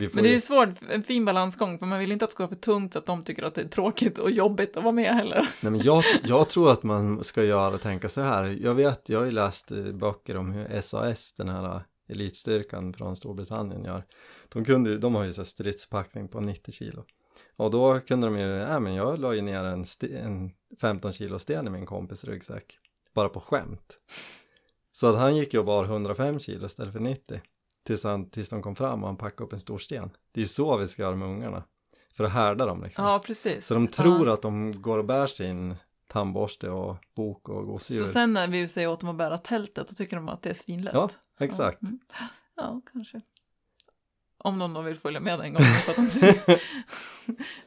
[0.08, 2.32] får Men det är ju, svårt, en fin balansgång, för man vill inte att det
[2.32, 4.82] ska vara för tungt så att de tycker att det är tråkigt och jobbigt att
[4.82, 5.48] vara med heller.
[5.62, 8.44] nej men jag, jag tror att man ska göra och tänka så här.
[8.44, 13.16] Jag vet, jag har ju läst eh, böcker om hur SAS, den här elitstyrkan från
[13.16, 14.04] Storbritannien gör.
[14.48, 17.04] De, kunde, de har ju så stridspackning på 90 kilo.
[17.56, 20.50] Och då kunde de ju, nej men jag la ju ner en, en
[20.80, 22.78] 15 kilo sten i min kompis ryggsäck.
[23.14, 23.98] Bara på skämt.
[24.92, 27.40] Så att han gick ju och bar 105 kilo istället för 90.
[27.82, 30.10] Tills, han, tills de kom fram och han packade upp en stor sten.
[30.32, 31.64] Det är ju så vi ska göra med ungarna.
[32.14, 33.04] För att härda dem liksom.
[33.04, 33.66] Ja, precis.
[33.66, 34.34] Så de tror ja.
[34.34, 35.76] att de går och bär sin
[36.14, 38.04] tandborste och bok och gosedjur.
[38.04, 40.50] Så sen när vi säger åt dem att bära tältet, då tycker de att det
[40.50, 40.94] är svinlätt.
[40.94, 41.10] Ja,
[41.40, 41.78] exakt.
[41.80, 41.98] Ja, mm.
[42.56, 43.20] ja kanske.
[44.38, 45.62] Om de då vill följa med en gång.
[45.62, 46.10] För att de...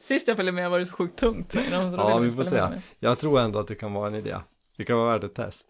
[0.00, 1.52] Sist jag följde med var det så sjukt tungt.
[1.52, 2.80] Så Ja, vi får se.
[2.98, 4.36] Jag tror ändå att det kan vara en idé.
[4.76, 5.66] Det kan vara värt ett test.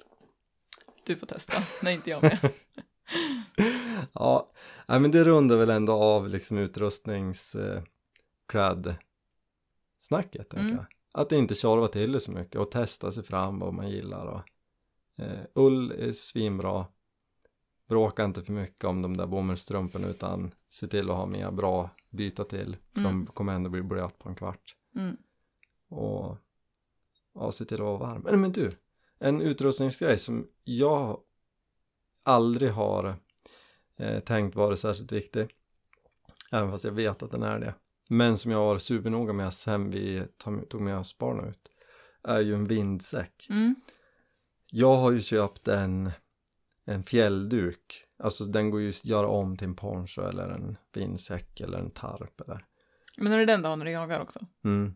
[1.04, 2.38] Du får testa, när inte jag med.
[4.12, 4.50] Ja,
[4.88, 8.94] nej, men det rundar väl ändå av liksom utrustningskläd
[10.00, 10.76] snacket tänker Mm.
[10.76, 10.86] jag.
[11.18, 14.42] Att inte tjorva till det så mycket och testa sig fram vad man gillar och
[15.24, 16.86] eh, ull är svinbra.
[17.88, 21.90] Bråka inte för mycket om de där bomullstrumporna utan se till att ha med bra
[22.10, 22.76] byta till.
[22.92, 23.24] För Mm.
[23.24, 24.76] de kommer ändå bli blöt på en kvart.
[24.96, 25.16] Mm.
[25.88, 26.36] och
[27.34, 28.22] ja, se till att vara varm.
[28.24, 28.70] Men, men du,
[29.18, 31.20] en utrustningsgrej som jag
[32.22, 33.16] aldrig har
[33.96, 35.48] eh, tänkt vara särskilt viktig,
[36.52, 37.74] även fast jag vet att den är det,
[38.08, 41.70] men som jag har supernoga med sen vi tog tog med oss barnen ut,
[42.22, 43.46] är ju en vindsäck.
[43.50, 43.74] Mm.
[44.70, 46.10] Jag har ju köpt en,
[46.84, 51.60] en fjällduk, alltså den går ju att göra om till en poncho eller en vindsäck
[51.60, 52.64] eller en tarp eller
[53.16, 54.40] Men är det den du har när du jagar också?
[54.64, 54.94] Mm.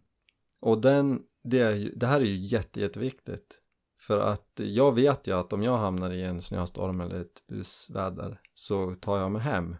[0.60, 3.58] Och den, det, är ju, det här är ju jätte, jätteviktigt.
[3.98, 8.40] För att jag vet ju att om jag hamnar i en snöstorm eller ett busväder
[8.54, 9.76] så tar jag mig hem.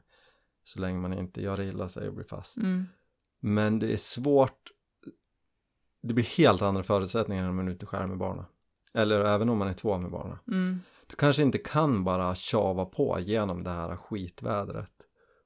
[0.64, 2.56] Så länge man inte gör illa sig och blir fast.
[2.56, 2.86] Mm.
[3.44, 4.70] Men det är svårt.
[6.02, 8.44] Det blir helt andra förutsättningar när man är ute själv med barnen.
[8.94, 10.38] Eller även om man är två med barnen.
[10.48, 10.80] Mm.
[11.06, 14.92] du kanske inte kan bara tjava på genom det här skitvädret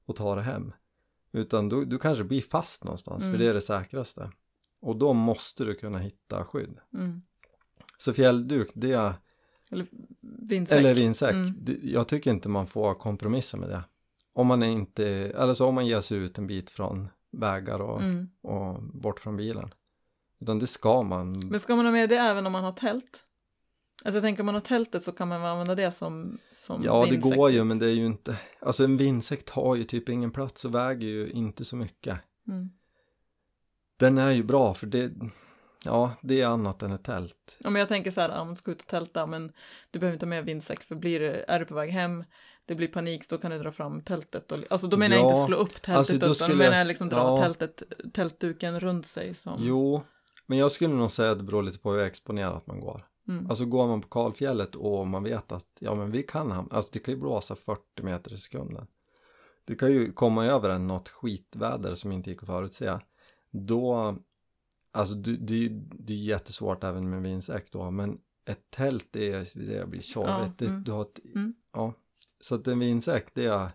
[0.05, 0.73] och ta det hem.
[1.31, 3.33] Utan du, du kanske blir fast någonstans, Mm.
[3.33, 4.31] för det är det säkraste.
[4.81, 6.79] Och då måste du kunna hitta skydd.
[6.93, 7.21] Mm.
[7.97, 9.13] Så fjällduk, det är,
[9.71, 9.87] Eller
[10.21, 10.79] vindsäck.
[10.79, 11.53] eller vindsäck, Mm.
[11.57, 13.83] det, jag tycker inte man får kompromissa med det.
[14.33, 17.07] Om man inte, eller så om man ger sig ut en bit från
[17.37, 18.29] vägar och, Mm.
[18.41, 19.69] och bort från bilen.
[20.41, 21.35] Utan det ska man.
[21.49, 23.23] Men ska man ha med det även om man har tält?
[24.05, 27.05] Alltså jag tänker om man har tältet så kan man använda det som, som Ja,
[27.09, 27.65] det går ju, typ.
[27.67, 31.07] men det är ju inte, alltså en vindsäck tar ju typ ingen plats och väger
[31.07, 32.19] ju inte så mycket.
[32.47, 32.69] Mm.
[33.97, 35.11] Den är ju bra för det,
[35.85, 37.57] ja, det är annat än ett tält.
[37.59, 39.51] Ja, men jag tänker så här, om du ska ut och tälta, men
[39.91, 42.23] du behöver inte ha med vindsäck, för blir det, är du på väg hem,
[42.65, 44.51] det blir panik, då kan du dra fram tältet.
[44.51, 46.71] Och, alltså då menar jag Ja, inte slå upp tältet, alltså, då utan då menar
[46.71, 47.37] jag- jag liksom dra ja.
[47.43, 49.33] tältet, tältduken runt sig.
[49.33, 50.01] Som, Jo,
[50.47, 53.05] men jag skulle nog säga att det beror lite på hur exponerat man går.
[53.27, 53.49] Mm.
[53.49, 56.89] Alltså går man på kalfjället och man vet att, ja men vi kan hamna, alltså
[56.93, 58.87] det kan ju blåsa 40 meter i sekunden.
[59.65, 62.99] Det kan ju komma över en något skitväder som inte gick att förutse.
[63.51, 64.15] Då,
[64.97, 65.69] alltså du, det,
[65.99, 70.37] det är jättesvårt även med vindsäck då, men ett tält det, är, det blir tjorvigt.
[70.37, 70.83] Ja, Det, mm.
[70.83, 71.53] du har ett, Mm.
[71.73, 71.93] ja.
[72.41, 73.69] Så att en vindsäck det är,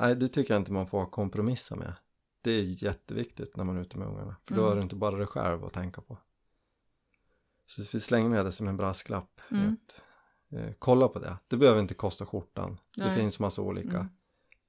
[0.00, 1.92] nej det tycker jag inte man får kompromissa med.
[2.40, 4.68] Det är jätteviktigt när man är ute med ungarna, för då Mm.
[4.68, 6.18] har du inte bara dig själv att tänka på.
[7.66, 9.40] Så vi slänger med det som en brasklapp.
[9.50, 9.68] Mm.
[9.68, 10.02] Att,
[10.58, 11.36] eh, kolla på det.
[11.48, 12.78] Det behöver inte kosta skjortan.
[12.96, 13.16] Det Nej.
[13.18, 14.08] finns massa olika.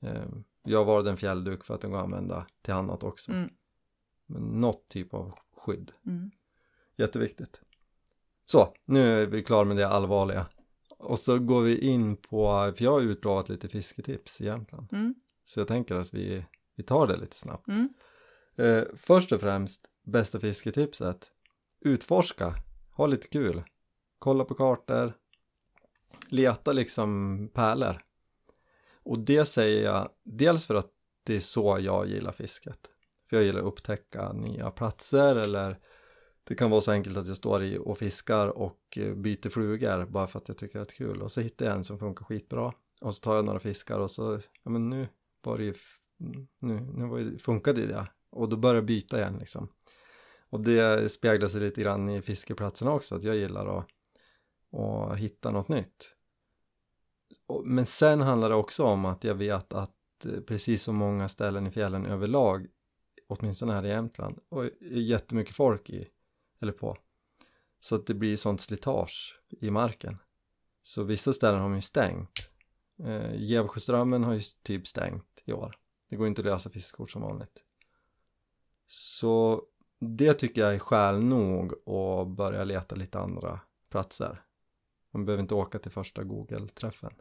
[0.02, 0.16] Mm.
[0.16, 0.28] Eh,
[0.64, 3.32] jag varit en fjällduk för att den går att använda till annat också.
[3.32, 3.50] Mm.
[4.30, 5.92] Något typ av skydd.
[6.06, 6.32] Mm.
[6.96, 7.62] Jätteviktigt.
[8.46, 10.46] Så, nu är vi klara med det allvarliga.
[10.98, 14.88] Och så går vi in på, för jag har utlovat lite fisketips i Jämtland.
[14.92, 15.16] Mm.
[15.46, 17.68] Så jag tänker att vi, vi tar det lite snabbt.
[17.68, 17.90] Mm.
[18.56, 21.32] Eh, först och främst, bästa fisketipset.
[21.80, 22.56] Utforska,
[22.92, 23.64] ha lite kul.
[24.20, 25.14] Kolla på kartor.
[26.28, 28.02] Leta liksom pärlor.
[29.04, 30.92] Och det säger jag dels för att
[31.24, 32.90] det är så jag gillar fisket.
[33.30, 35.80] För jag gillar att upptäcka nya platser eller
[36.44, 40.06] det kan vara så enkelt att jag står i och fiskar och eh, byter flugor
[40.06, 41.22] bara för att jag tycker att det är kul.
[41.22, 42.74] Och så hittar jag en som funkar skitbra.
[43.02, 45.08] Och så tar jag några fiskar och så, ja men nu
[45.42, 45.74] var det ju,
[46.60, 48.08] nu, nu var det, funkade ju det.
[48.30, 49.68] Och då börjar jag byta igen liksom.
[50.50, 53.88] Och det speglar sig lite grann i fiskeplatserna också, att jag gillar att,
[54.80, 56.16] att hitta något nytt.
[57.64, 61.68] Men sen handlar det också om att jag vet att eh, precis som många ställen
[61.68, 62.68] i fjällen överlag,
[63.30, 66.08] åtminstone här i Jämtland, och jättemycket folk i,
[66.62, 66.98] eller på.
[67.80, 70.18] Så att det blir sånt slitage i marken.
[70.84, 72.50] Så vissa ställen har man ju stängt.
[73.04, 75.76] Eh, Gävsjöströmmen har ju typ stängt i år.
[76.10, 77.64] Det går inte att lösa fiskekort som vanligt.
[78.88, 79.64] Så
[80.00, 83.60] det tycker jag är skäl nog att börja leta lite andra
[83.90, 84.44] platser.
[85.12, 87.14] Man behöver inte åka till första Google-träffen.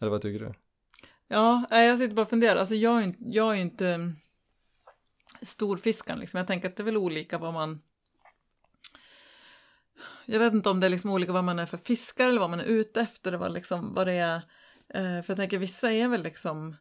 [0.00, 0.54] Eller vad tycker du?
[1.28, 2.56] Ja, eh, jag sitter bara och funderar.
[2.56, 4.12] Alltså jag är inte, jag är ju inte
[5.42, 6.38] storfiskaren liksom.
[6.38, 7.82] Jag tänker att det är väl olika vad man...
[10.26, 12.50] Jag vet inte om det är liksom olika vad man är för fiskare eller vad
[12.50, 13.32] man är ute efter.
[13.32, 14.36] Vad, liksom, vad det är.
[14.88, 16.76] Eh, för jag tänker vissa är väl liksom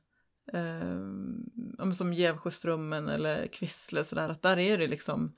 [0.54, 4.30] eh, som Gävsjöströmmen eller Kvissle sådär.
[4.30, 5.36] Att där är det liksom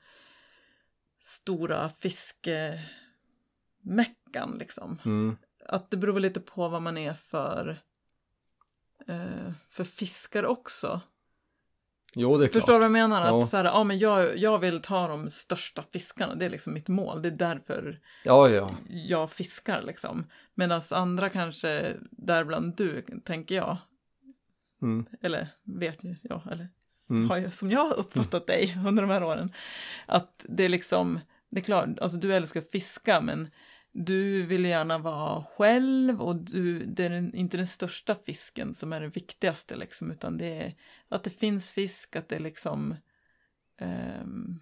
[1.20, 2.88] stora fiskemeckan
[4.58, 5.36] liksom Mm.
[5.68, 7.78] att det beror lite på vad man är för
[9.06, 11.00] eh, för fiskar också.
[12.16, 13.26] Jo, det är Förstår du vad jag menar?
[13.26, 13.42] Ja.
[13.42, 16.72] Att så här, ja, men jag, jag vill ta de största fiskarna, det är liksom
[16.72, 17.22] mitt mål.
[17.22, 18.74] Det är därför Ja, ja.
[18.88, 20.26] jag fiskar liksom.
[20.54, 23.76] Medan andra kanske, däribland du, tänker jag,
[24.82, 25.06] Mm.
[25.22, 26.68] eller vet ju jag, eller
[27.10, 27.30] Mm.
[27.30, 29.52] har jag, som jag har uppfattat dig under de här åren,
[30.06, 33.50] att det är liksom, det är klart, alltså du älskar att fiska, men
[33.94, 38.92] du vill gärna vara själv och du, det är den, inte den största fisken som
[38.92, 40.74] är det viktigaste liksom, utan det är
[41.08, 42.96] att det finns fisk, att det är liksom
[43.80, 44.60] ehm,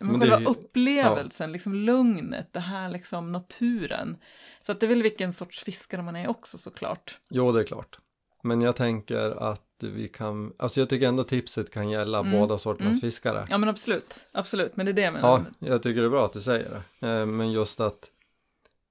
[0.00, 4.16] men det själva ju- upplevelsen, liksom lugnet, det här liksom naturen.
[4.62, 7.20] Så att det är väl vilken sorts fiskare man är också såklart.
[7.30, 7.98] Jo, det är klart.
[8.42, 12.32] Men jag tänker att vi kan, alltså jag tycker ändå tipset kan gälla Mm.
[12.32, 13.00] båda sorternas Mm.
[13.00, 13.44] fiskare.
[13.50, 15.44] Ja men absolut, absolut, men det är det jag menar.
[15.58, 17.08] Ja, jag tycker det är bra att du säger det.
[17.08, 18.10] Eh, Men just att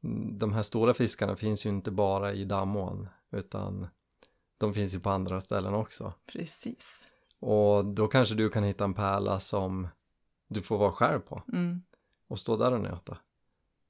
[0.03, 3.87] mm, de här stora fiskarna finns ju inte bara i Damån, utan
[4.57, 6.13] de finns ju på andra ställen också.
[6.31, 7.07] Precis.
[7.39, 9.87] Och då kanske du kan hitta en pärla som
[10.47, 11.81] du får vara själv på Mm.
[12.27, 13.17] och stå där och nöta.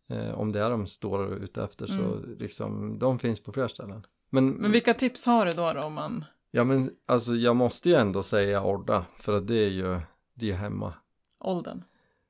[0.10, 4.06] Eh, om det är de står ute efter så liksom, de finns på fler ställen.
[4.30, 6.26] Men, Men vilka tips har du då, då om man...
[6.52, 10.00] ja men alltså jag måste ju ändå säga Orda, för att det är ju,
[10.34, 10.94] det är hemma.
[11.40, 11.84] Åldern?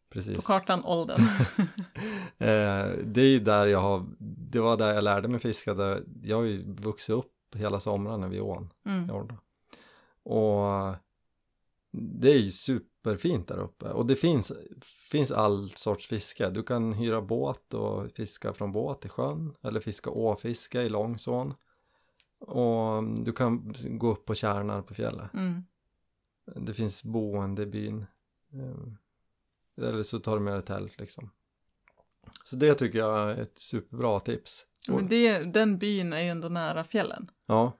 [0.09, 0.35] precis.
[0.35, 1.21] På kartan åldern.
[2.39, 5.73] Eh, det är ju där jag har, det var där jag lärde mig fiska.
[5.73, 9.09] Där, jag har ju vuxit upp hela somrarna vid ån Mm.
[9.09, 9.37] i Orda.
[10.23, 10.95] Och
[11.91, 13.85] det är ju superfint där uppe.
[13.85, 14.51] Och det finns,
[15.11, 16.49] finns all sorts fiske.
[16.49, 19.55] Du kan hyra båt och fiska från båt i sjön.
[19.61, 21.53] Eller fiska åfiske i Långsån.
[22.39, 25.33] Och du kan gå upp på kärnar på fjället.
[25.33, 25.63] Mm.
[26.55, 28.05] Det finns boende i byn.
[28.53, 31.29] Eh, Eller så tar du med dig tält liksom.
[32.43, 34.65] Så det tycker jag är ett superbra tips.
[34.89, 37.29] Men det, den byn är ju ändå nära fjällen.
[37.45, 37.79] Ja.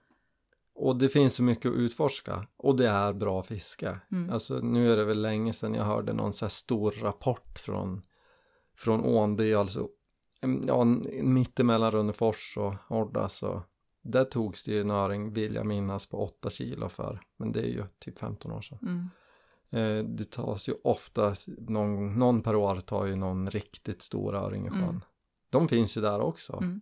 [0.74, 2.46] Och det finns så mycket att utforska.
[2.56, 4.00] Och det är bra fiske.
[4.12, 4.30] Mm.
[4.30, 8.02] Alltså nu är det väl länge sedan jag hörde någon så här stor rapport från,
[8.76, 9.36] från ån.
[9.36, 9.88] Det är alltså
[10.42, 10.84] mm, ja,
[11.22, 13.62] mittemellan Rönnefors och Orda så
[14.02, 17.20] där togs det ju en öring, vill jag minnas, på 8 kilo för.
[17.36, 18.78] Men det är ju typ 15 år sedan.
[18.82, 19.08] Mm.
[19.70, 24.66] Eh, det tas ju ofta, någon, någon per år tar ju någon riktigt stor öring
[24.66, 24.82] i sjön.
[24.82, 25.00] Mm.
[25.50, 26.62] De finns ju där också.
[26.62, 26.80] Mm.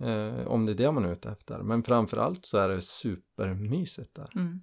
[0.00, 1.58] Eh, om det är det man är ute efter.
[1.58, 4.30] Men framförallt så är det supermysigt där.
[4.34, 4.62] Mm.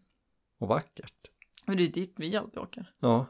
[0.59, 1.31] Och vackert.
[1.65, 2.93] Men det är dit vi alltid åker.
[2.99, 3.25] Ja.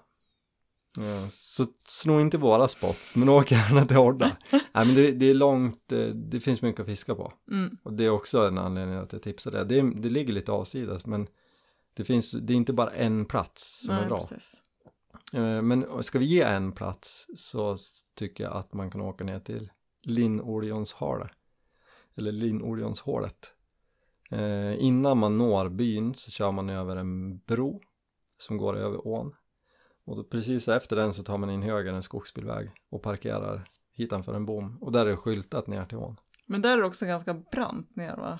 [0.97, 4.37] Ja så sno inte våra spots, men åk gärna till Horda.
[4.51, 7.33] Nej men det, det är långt, eh, det finns mycket att fiska på.
[7.51, 7.77] Mm.
[7.83, 9.63] Och det är också en anledning att jag tipsar det.
[9.63, 11.27] Det, det ligger lite avsides men
[11.93, 14.17] det finns, det är inte bara en plats som är Nej, bra.
[14.17, 14.61] precis.
[15.33, 17.77] Eh, Men ska vi ge en plats så
[18.15, 19.69] tycker jag att man kan åka ner till
[20.03, 21.29] Linnoljonshale.
[22.17, 23.51] Eller Linnoljonshålet.
[24.31, 27.81] Eh, innan man når byn så kör man över en bro
[28.37, 29.33] som går över ån.
[30.05, 34.33] Och då, precis efter den så tar man in höger en skogsbilväg och parkerar hitanför
[34.33, 34.77] en bom.
[34.81, 36.19] Och där är det skyltat ner till ån.
[36.45, 38.39] Men där är det också ganska brant ner va?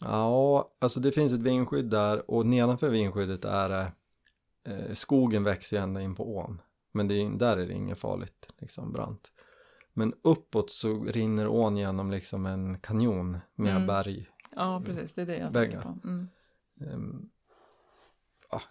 [0.00, 3.92] Ja, alltså det finns ett vindskydd där och nedanför vindskyddet är det
[4.64, 6.60] eh, skogen växer ju ända in på ån.
[6.92, 9.32] Men det är, där är det inget farligt, liksom brant.
[9.92, 13.86] Men uppåt så rinner ån genom liksom en kanjon med Mm.
[13.86, 14.28] berg.
[14.56, 15.14] Ja, precis.
[15.14, 15.82] Det är det jag Väggar.
[15.82, 16.08] tänker på.
[16.08, 16.28] Mm.
[16.80, 17.28] Ehm,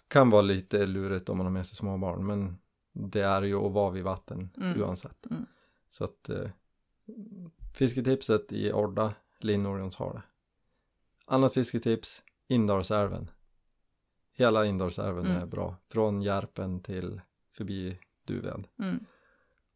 [0.08, 2.58] kan vara lite lurigt om man har med sig små barn men
[2.92, 4.82] det är ju att vara vid vatten Mm.
[4.82, 5.26] oavsett.
[5.30, 5.46] Mm.
[5.88, 6.50] Så att eh,
[7.74, 10.22] fisketipset i Orda, Linnorions har det.
[11.26, 13.30] Annat fisketips, Indalsälven.
[14.32, 15.42] Hela Indalsälven Mm.
[15.42, 15.76] är bra.
[15.88, 17.20] Från Järpen till
[17.56, 18.64] förbi Duved.
[18.78, 19.04] Mm.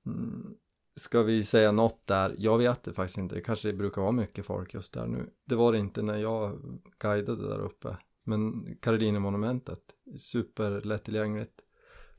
[0.06, 0.54] Mm.
[0.96, 2.34] Ska vi säga något där?
[2.38, 3.34] Jag vet det faktiskt inte.
[3.34, 5.30] Det kanske brukar vara mycket folk just där nu.
[5.44, 6.58] Det var det inte när jag
[6.98, 7.96] guidade där uppe.
[8.28, 9.82] Men Karolinemonumentet,
[10.18, 11.60] superlättillgängligt.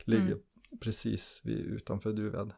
[0.04, 0.78] Ligger Mm.
[0.80, 2.52] precis vid, utanför Duved.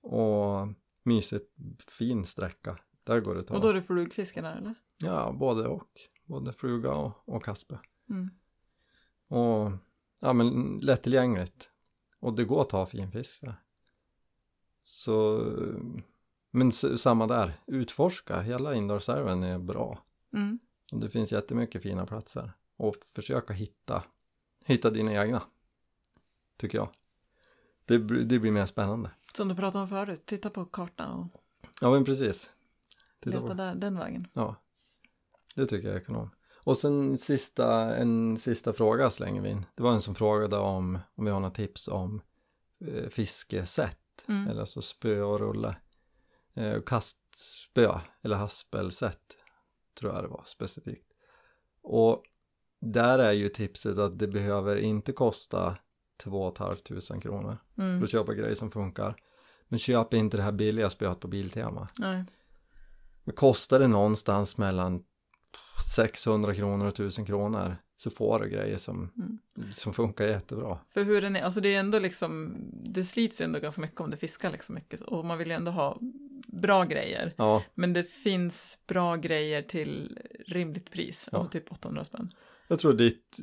[0.00, 0.68] Och
[1.02, 1.52] mysigt,
[1.88, 2.78] fin sträcka.
[3.04, 3.54] Där går det att ta.
[3.54, 4.74] Och då är det flugfiske där eller?
[4.96, 6.00] Ja, både och.
[6.24, 7.78] Både fruga och, och kaspe.
[8.10, 8.30] Mm.
[9.28, 9.70] Och
[10.20, 11.70] ja, men lättillgängligt.
[12.20, 13.54] Och det går att ta fin fisk där.
[14.82, 15.44] Så,
[16.50, 17.52] men samma där.
[17.66, 19.98] Utforska, hela Indalsälven är bra.
[20.32, 20.58] Mm.
[20.92, 22.52] Och det finns jättemycket fina platser.
[22.76, 24.04] Och försöka hitta,
[24.64, 25.42] hitta dina egna.
[26.56, 26.88] Tycker jag.
[27.84, 29.10] Det, blir- det blir mer spännande.
[29.36, 31.40] Som du pratade om förut, titta på kartan och
[31.80, 32.50] Ja men precis.
[33.20, 34.26] Titta leta där, den vägen.
[34.32, 34.56] Ja,
[35.54, 36.30] det tycker jag är kanon.
[36.64, 39.66] Och sen sista, en sista fråga slänger vi in.
[39.74, 42.22] Det var en som frågade om, om vi har några tips om
[42.86, 43.98] eh, fiskesätt.
[44.28, 44.48] Mm.
[44.48, 45.76] Eller alltså spö och rulle.
[46.54, 49.36] Eh, kastspö eller haspelsätt
[49.94, 51.12] tror jag det var specifikt.
[51.82, 52.22] Och
[52.92, 55.76] där är ju tipset att det behöver inte kosta
[56.22, 57.98] 2 500 kronor Mm.
[58.00, 59.16] för att köpa grejer som funkar.
[59.68, 61.88] Men köp inte det här billiga spöet på Biltema.
[61.98, 62.24] Nej.
[63.24, 65.02] Men kostar det någonstans mellan
[65.96, 69.38] 600 kronor och 1000 kronor så får du grejer som, Mm.
[69.72, 70.78] som funkar jättebra.
[70.94, 74.00] För hur den är, alltså det är ändå liksom, det slits ju ändå ganska mycket
[74.00, 75.98] om det fiskar liksom mycket och man vill ju ändå ha
[76.46, 77.32] bra grejer.
[77.36, 81.38] Ja, Men det finns bra grejer till rimligt pris, Ja.
[81.38, 82.30] alltså typ 800 spänn.
[82.68, 83.38] Jag tror ditt,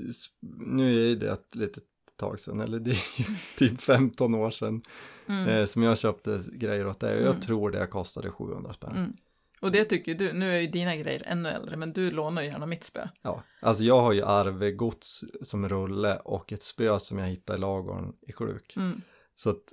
[0.60, 1.84] nu är det ett litet
[2.18, 3.26] tag sedan, eller det är ju
[3.58, 4.82] typ 15 år sedan
[5.28, 5.48] Mm.
[5.48, 7.42] eh, som jag köpte grejer åt dig och jag Mm.
[7.42, 8.96] tror det kostade 700 spänn.
[8.96, 9.14] Mm.
[9.62, 12.48] Och det tycker du, nu är ju dina grejer ännu äldre, men du lånar ju
[12.48, 13.08] gärna mitt spö.
[13.22, 17.62] Ja, alltså jag har ju arvegods som rulle och ett spö som jag hittade i
[17.62, 18.74] lagorn i kluk.
[18.78, 19.02] Mm.
[19.36, 19.64] Så att,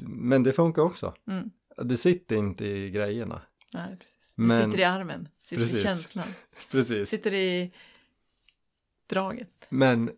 [0.00, 1.14] men det funkar också.
[1.28, 1.50] Mm.
[1.88, 3.42] Det sitter inte i grejerna.
[3.74, 4.34] Nej, precis.
[4.36, 5.78] Det Men- sitter i armen, sitter Precis.
[5.78, 6.26] i känslan,
[6.70, 7.08] Precis.
[7.08, 7.72] sitter i
[9.12, 9.66] draget.
[9.68, 10.10] Men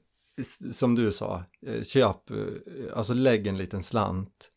[0.72, 2.36] som du sa, eh, köp, eh,
[2.94, 4.50] alltså lägg en liten slant.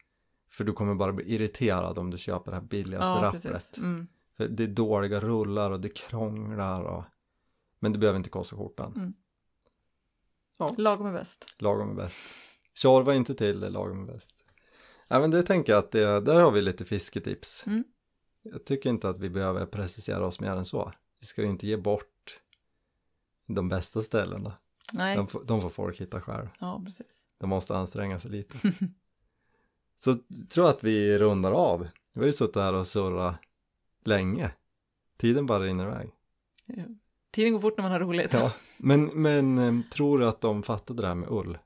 [0.50, 3.78] För du kommer bara bli irriterad om du köper det här billigaste Ja, precis.
[3.78, 4.08] Mm.
[4.38, 7.04] För det är dåliga rullar och det krånglar och...
[7.80, 9.14] Men det behöver inte kosta skjortan.
[10.78, 11.46] Lagom är bäst.
[11.60, 12.18] Lagom är bäst.
[12.74, 14.36] Tjorva inte till det, lagom är bäst.
[15.08, 17.64] Ja men det tänker jag att det, där har vi lite fisketips.
[17.68, 17.84] Mm.
[18.42, 20.94] Jag tycker inte att vi behöver precisera oss mer än så.
[21.20, 22.42] Vi ska ju inte ge bort
[23.48, 24.54] de bästa ställena.
[24.94, 26.48] Nej, De, de får folk hitta själv.
[26.60, 27.22] ja precis.
[27.40, 28.58] De måste anstränga sig lite.
[30.04, 31.88] så jag tror att vi rundar av.
[32.14, 33.36] Vi har ju suttit här och surrat
[34.06, 34.52] länge.
[35.18, 36.10] Tiden bara rinner iväg.
[37.32, 38.34] Tiden går fort när man har roligt.
[38.34, 38.52] Ja.
[38.78, 41.58] Men, men eh, tror du att de fattade det här med ull?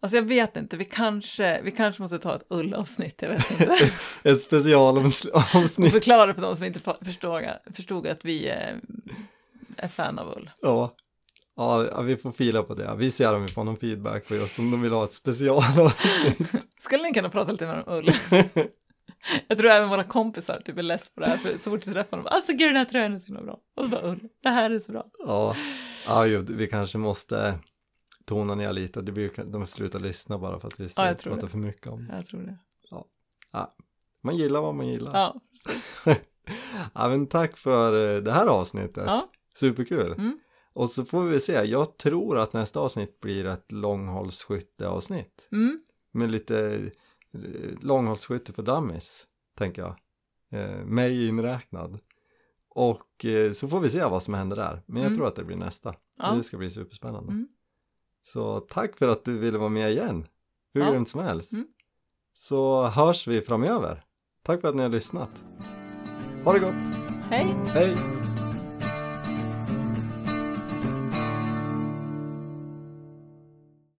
[0.00, 3.64] Alltså jag vet inte, vi kanske, vi kanske måste ta ett ullavsnitt, jag vet inte.
[4.24, 5.92] Ett Och specialavsnitt.
[5.92, 7.42] förklara för de som inte förstod,
[7.74, 8.76] förstod att vi eh,
[9.76, 10.50] är fan av ull.
[10.62, 10.94] Ja.
[11.58, 12.94] Ja, vi får fila på det.
[12.98, 16.52] Vi ser om vi får någon feedback på just om de vill ha ett specialavsnitt.
[16.78, 18.10] Skulle ni kunna prata lite mer om ull?
[19.48, 21.92] Jag tror även våra kompisar typ är less på det här, för så fort vi
[21.92, 23.58] träffar dem, alltså gud den här tröjan är så himla bra.
[23.76, 25.06] Och så bara ull, det här är så bra.
[25.26, 25.54] Ja,
[26.06, 27.58] ja ju, vi kanske måste
[28.24, 29.00] tona ner lite.
[29.00, 31.48] Det blir, de slutar lyssna bara för att vi Ja, pratar det.
[31.48, 32.16] för mycket om det.
[32.16, 32.58] Jag tror det.
[34.22, 35.12] Man gillar vad man gillar.
[35.14, 36.20] Ja, precis.
[36.94, 39.04] Ja, men tack för eh, det här avsnittet.
[39.06, 40.12] Ja, Superkul.
[40.12, 40.38] Mm.
[40.78, 41.52] Och så får vi se.
[41.52, 45.48] Jag tror att nästa avsnitt blir ett långhållsskytteavsnitt.
[45.52, 45.80] mm,
[46.12, 46.90] Med lite
[47.34, 47.40] eh,
[47.80, 49.26] långhållsskytte för dummies,
[49.58, 49.94] tänker jag.
[50.60, 51.98] Eh, mig inräknad.
[52.68, 54.82] Och eh, så får vi se vad som händer där.
[54.86, 55.16] Men jag Mm.
[55.18, 55.94] tror att det blir nästa.
[56.16, 56.32] Ja.
[56.34, 57.32] Det ska bli superspännande.
[57.32, 57.48] Mm.
[58.22, 60.26] Så tack för att du ville vara med igen.
[60.74, 60.90] Hur Ja.
[60.90, 61.52] grymt som helst.
[61.52, 61.66] Mm.
[62.34, 64.04] Så hörs vi framöver.
[64.42, 65.30] Tack för att ni har lyssnat.
[66.44, 66.74] Ha det gott.
[67.30, 67.54] hej!
[67.66, 67.96] Hej!